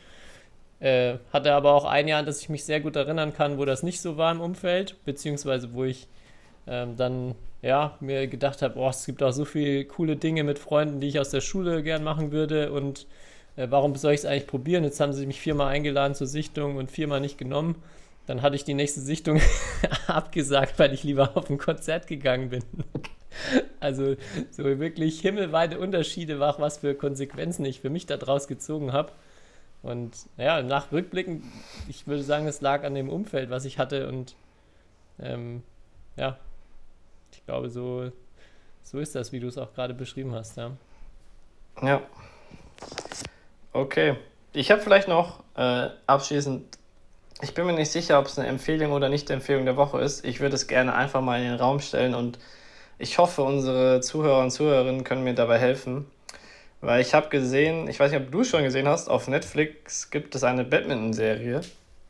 [0.80, 3.82] äh, hatte aber auch ein Jahr, dass ich mich sehr gut erinnern kann, wo das
[3.82, 6.08] nicht so war im Umfeld, beziehungsweise wo ich
[6.68, 10.60] ähm, dann ja, mir gedacht habe, oh, es gibt auch so viele coole Dinge mit
[10.60, 13.08] Freunden, die ich aus der Schule gern machen würde und
[13.56, 14.84] äh, warum soll ich es eigentlich probieren?
[14.84, 17.82] Jetzt haben sie mich viermal eingeladen zur Sichtung und viermal nicht genommen.
[18.30, 19.42] Dann hatte ich die nächste Sichtung
[20.08, 22.64] abgesagt, weil ich lieber auf ein Konzert gegangen bin.
[23.80, 24.16] Also
[24.50, 29.12] so wirklich himmelweite Unterschiede, war, was für Konsequenzen ich für mich daraus gezogen habe.
[29.84, 31.44] Und ja, nach Rückblicken,
[31.88, 34.10] ich würde sagen, es lag an dem Umfeld, was ich hatte.
[34.10, 34.36] Und
[35.20, 35.64] ähm,
[36.18, 36.38] ja,
[37.32, 38.12] ich glaube, so,
[38.84, 40.58] so ist das, wie du es auch gerade beschrieben hast.
[40.58, 40.72] Ja.
[41.84, 42.02] ja.
[43.74, 44.18] Okay.
[44.54, 46.79] Ich habe vielleicht noch äh, abschließend,
[47.42, 50.26] ich bin mir nicht sicher, ob es eine Empfehlung oder nicht Empfehlung der Woche ist.
[50.26, 52.40] Ich würde es gerne einfach mal in den Raum stellen und
[52.98, 56.06] ich hoffe, unsere Zuhörer und Zuhörerinnen können mir dabei helfen.
[56.82, 60.36] Weil ich habe gesehen, ich weiß nicht, ob du schon gesehen hast, auf Netflix gibt
[60.36, 61.62] es eine Badminton-Serie.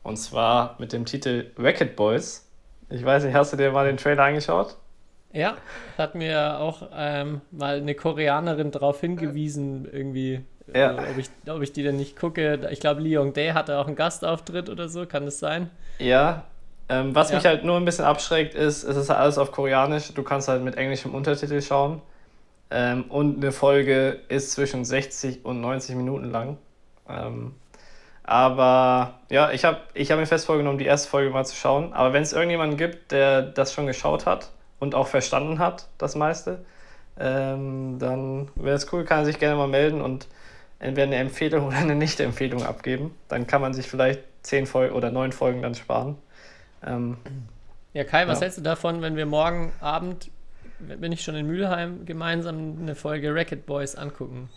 [0.02, 2.46] Und zwar mit dem Titel Racket Boys.
[2.88, 4.76] Ich weiß nicht, hast du dir mal den Trailer angeschaut?
[5.32, 5.56] Ja,
[5.96, 10.40] hat mir auch ähm, mal eine Koreanerin darauf hingewiesen, irgendwie,
[10.74, 10.92] ja.
[10.92, 12.68] äh, ob, ich, ob ich die denn nicht gucke.
[12.70, 15.70] Ich glaube, Lee Young Dae hatte auch einen Gastauftritt oder so, kann das sein?
[15.98, 16.44] Ja,
[16.90, 17.36] ähm, was ja.
[17.36, 20.12] mich halt nur ein bisschen abschreckt, ist, es ist alles auf Koreanisch.
[20.12, 22.02] Du kannst halt mit englischem Untertitel schauen.
[22.70, 26.58] Ähm, und eine Folge ist zwischen 60 und 90 Minuten lang.
[27.08, 27.54] Ähm,
[28.24, 31.92] aber ja, ich habe ich hab mir fest vorgenommen, die erste Folge mal zu schauen.
[31.92, 34.50] Aber wenn es irgendjemanden gibt, der das schon geschaut hat
[34.80, 36.64] und auch verstanden hat, das meiste,
[37.18, 40.26] ähm, dann wäre es cool, kann er sich gerne mal melden und
[40.80, 43.14] entweder eine Empfehlung oder eine Nicht-Empfehlung abgeben.
[43.28, 46.16] Dann kann man sich vielleicht zehn Folgen oder neun Folgen dann sparen.
[46.84, 47.18] Ähm,
[47.92, 48.42] ja, Kai, was ja.
[48.42, 50.30] hältst du davon, wenn wir morgen Abend,
[50.78, 54.48] wenn ich schon in Mülheim, gemeinsam eine Folge Racket Boys angucken?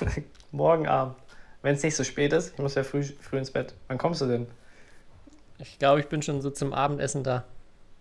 [0.52, 1.16] morgen Abend.
[1.62, 3.74] Wenn es nicht so spät ist, ich muss ja früh, früh ins Bett.
[3.88, 4.46] Wann kommst du denn?
[5.58, 7.44] Ich glaube, ich bin schon so zum Abendessen da.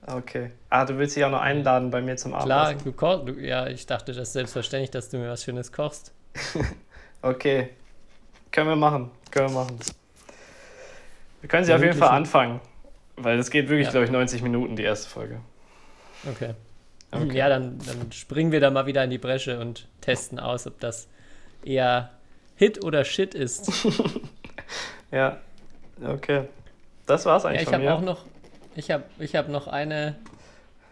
[0.05, 0.51] Okay.
[0.69, 2.77] Ah, du willst dich auch noch einladen bei mir zum Abendessen?
[2.77, 3.39] Klar, du kochst.
[3.39, 6.11] Ja, ich dachte, das ist selbstverständlich, dass du mir was Schönes kochst.
[7.23, 7.69] okay.
[8.51, 9.09] Können wir machen.
[9.31, 9.79] Können wir machen.
[11.41, 12.61] Wir können sie auf jeden Fall anfangen.
[13.15, 13.91] Weil es geht wirklich, ja.
[13.91, 15.39] glaube ich, 90 Minuten, die erste Folge.
[16.29, 16.53] Okay.
[17.11, 17.37] okay.
[17.37, 20.79] Ja, dann, dann springen wir da mal wieder in die Bresche und testen aus, ob
[20.79, 21.07] das
[21.63, 22.11] eher
[22.55, 23.71] Hit oder Shit ist.
[25.11, 25.37] ja,
[26.03, 26.45] okay.
[27.05, 28.25] Das war's eigentlich ja, ich habe auch noch,
[28.75, 30.15] ich habe ich hab noch eine,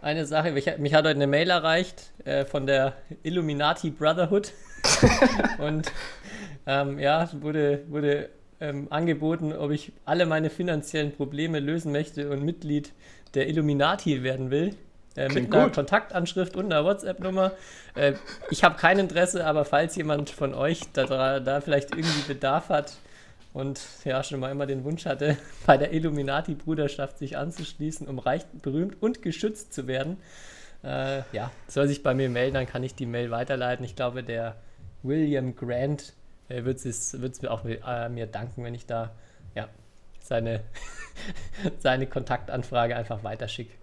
[0.01, 0.49] eine Sache.
[0.49, 4.51] Ich, mich hat heute eine Mail erreicht äh, von der Illuminati Brotherhood.
[5.59, 5.91] und
[6.65, 12.43] ähm, ja, wurde, wurde ähm, angeboten, ob ich alle meine finanziellen Probleme lösen möchte und
[12.43, 12.93] Mitglied
[13.33, 14.75] der Illuminati werden will.
[15.15, 15.73] Äh, mit einer gut.
[15.73, 17.51] Kontaktanschrift und einer WhatsApp-Nummer.
[17.95, 18.13] Äh,
[18.49, 22.93] ich habe kein Interesse, aber falls jemand von euch da, da vielleicht irgendwie Bedarf hat
[23.51, 28.45] und ja schon mal immer den Wunsch hatte, bei der Illuminati-Bruderschaft sich anzuschließen, um reich,
[28.61, 30.17] berühmt und geschützt zu werden,
[30.83, 33.83] äh, ja, soll sich bei mir melden, dann kann ich die Mail weiterleiten.
[33.83, 34.55] Ich glaube, der
[35.03, 36.13] William Grant
[36.51, 39.11] äh, wird es mir auch äh, mir danken, wenn ich da
[39.55, 39.67] ja,
[40.19, 40.61] seine,
[41.79, 43.73] seine Kontaktanfrage einfach weiterschicke.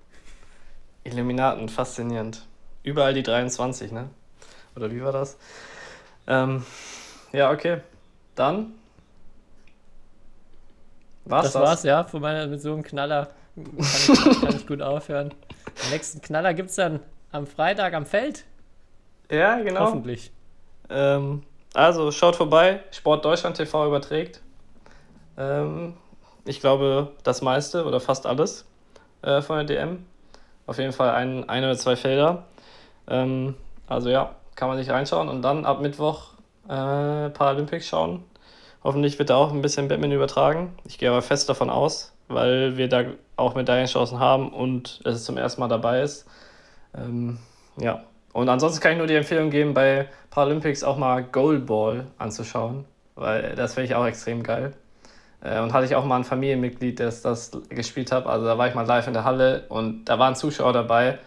[1.05, 2.47] Illuminaten, faszinierend.
[2.83, 4.11] Überall die 23, ne?
[4.77, 5.39] Oder wie war das?
[6.27, 6.65] Ähm,
[7.33, 7.81] ja, okay.
[8.35, 8.75] Dann
[11.25, 11.53] war's das.
[11.55, 12.05] Das war's, ja.
[12.05, 14.07] Von meiner, mit so einem Knaller kann ich,
[14.41, 15.31] kann ich gut aufhören.
[15.85, 17.01] Den nächsten Knaller gibt's dann
[17.33, 18.45] am Freitag am Feld.
[19.31, 19.81] Ja, genau.
[19.81, 20.33] Hoffentlich.
[20.91, 21.43] Ähm,
[21.79, 24.41] also schaut vorbei, Sport Deutschland TV überträgt.
[25.37, 25.95] Ähm,
[26.45, 28.67] ich glaube, das meiste oder fast alles
[29.23, 30.05] äh, von der DM.
[30.67, 32.45] Auf jeden Fall ein, ein oder zwei Felder.
[33.07, 33.55] Ähm,
[33.87, 36.33] also ja, kann man sich reinschauen und dann ab Mittwoch
[36.65, 38.25] äh, Paralympics schauen.
[38.83, 40.75] Hoffentlich wird da auch ein bisschen Badminton übertragen.
[40.85, 43.05] Ich gehe aber fest davon aus, weil wir da
[43.37, 46.27] auch Medaillenchancen haben und es zum ersten Mal dabei ist.
[46.97, 47.39] Ähm,
[47.77, 48.03] ja,
[48.33, 53.55] und ansonsten kann ich nur die Empfehlung geben, bei Paralympics auch mal Goalball anzuschauen, weil
[53.55, 54.75] das finde ich auch extrem geil.
[55.41, 58.27] Äh, und hatte ich auch mal ein Familienmitglied, das das gespielt hat.
[58.27, 61.19] Also da war ich mal live in der Halle und da waren Zuschauer dabei.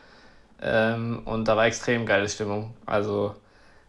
[0.61, 2.73] Ähm, und da war extrem geile Stimmung.
[2.85, 3.35] Also,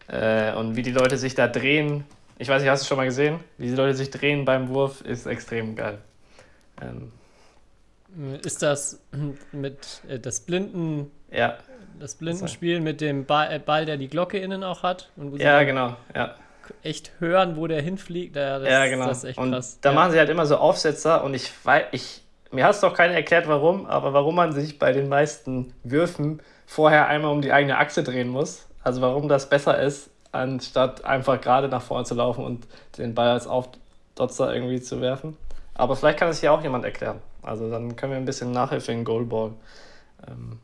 [0.07, 2.03] äh, und wie die Leute sich da drehen,
[2.39, 3.39] ich weiß nicht, hast du schon mal gesehen?
[3.57, 5.99] Wie die Leute sich drehen beim Wurf, ist extrem geil.
[6.81, 7.11] Ähm,
[8.43, 8.99] ist das
[9.51, 11.57] mit äh, das Blinden ja
[11.99, 15.09] das Blindenspiel mit dem Ball, äh, Ball, der die Glocke innen auch hat.
[15.15, 15.95] Und wo ja, genau.
[16.15, 16.35] Ja.
[16.81, 18.35] Echt hören, wo der hinfliegt.
[18.35, 19.07] Ja, das, ja genau.
[19.07, 19.79] Das ist echt und krass.
[19.81, 19.95] Da ja.
[19.95, 22.21] machen sie halt immer so Aufsetzer und ich weiß, ich,
[22.51, 26.41] mir hat es doch keiner erklärt, warum, aber warum man sich bei den meisten Würfen
[26.65, 28.67] vorher einmal um die eigene Achse drehen muss.
[28.83, 32.67] Also warum das besser ist, anstatt einfach gerade nach vorne zu laufen und
[32.97, 35.37] den Ball als Aufdotzer irgendwie zu werfen.
[35.73, 37.19] Aber vielleicht kann es ja auch jemand erklären.
[37.41, 39.51] Also dann können wir ein bisschen Nachhilfe in Goalball.
[40.27, 40.59] Ähm,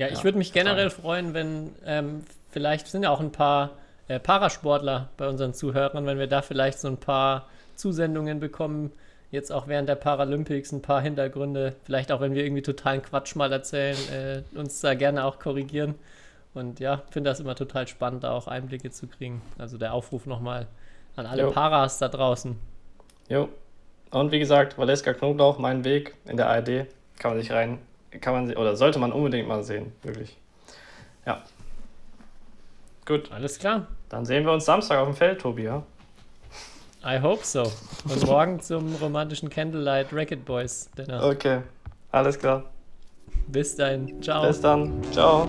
[0.00, 3.72] Ja, ich würde mich generell freuen, wenn ähm, vielleicht sind ja auch ein paar
[4.08, 8.92] äh, Parasportler bei unseren Zuhörern, wenn wir da vielleicht so ein paar Zusendungen bekommen,
[9.30, 13.36] jetzt auch während der Paralympics ein paar Hintergründe, vielleicht auch wenn wir irgendwie totalen Quatsch
[13.36, 15.96] mal erzählen, äh, uns da gerne auch korrigieren.
[16.54, 19.42] Und ja, finde das immer total spannend, da auch Einblicke zu kriegen.
[19.58, 20.66] Also der Aufruf nochmal
[21.14, 21.50] an alle jo.
[21.50, 22.58] Paras da draußen.
[23.28, 23.50] Jo.
[24.12, 26.86] Und wie gesagt, Valeska Knoblauch, mein Weg in der ARD,
[27.18, 27.80] kann man sich rein,
[28.20, 30.36] kann man oder sollte man unbedingt mal sehen, wirklich.
[31.26, 31.42] Ja.
[33.06, 33.30] Gut.
[33.32, 33.86] Alles klar.
[34.08, 35.82] Dann sehen wir uns Samstag auf dem Feld, Tobi, ja?
[37.04, 37.62] I hope so.
[38.04, 41.24] Und morgen zum romantischen Candlelight Racket Boys Dinner.
[41.24, 41.62] Okay,
[42.12, 42.64] alles klar.
[43.46, 44.22] Bis dann.
[44.22, 44.46] Ciao.
[44.46, 45.02] Bis dann.
[45.12, 45.48] Ciao.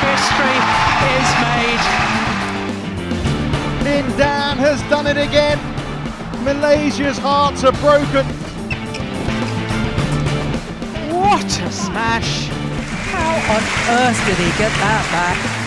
[0.00, 0.58] History
[1.18, 1.82] is made.
[3.84, 5.71] Lin Dan has done it again.
[6.44, 8.26] Malaysia's hearts are broken.
[11.14, 12.48] What a smash!
[13.12, 13.62] How on
[13.96, 15.61] earth did he get that back?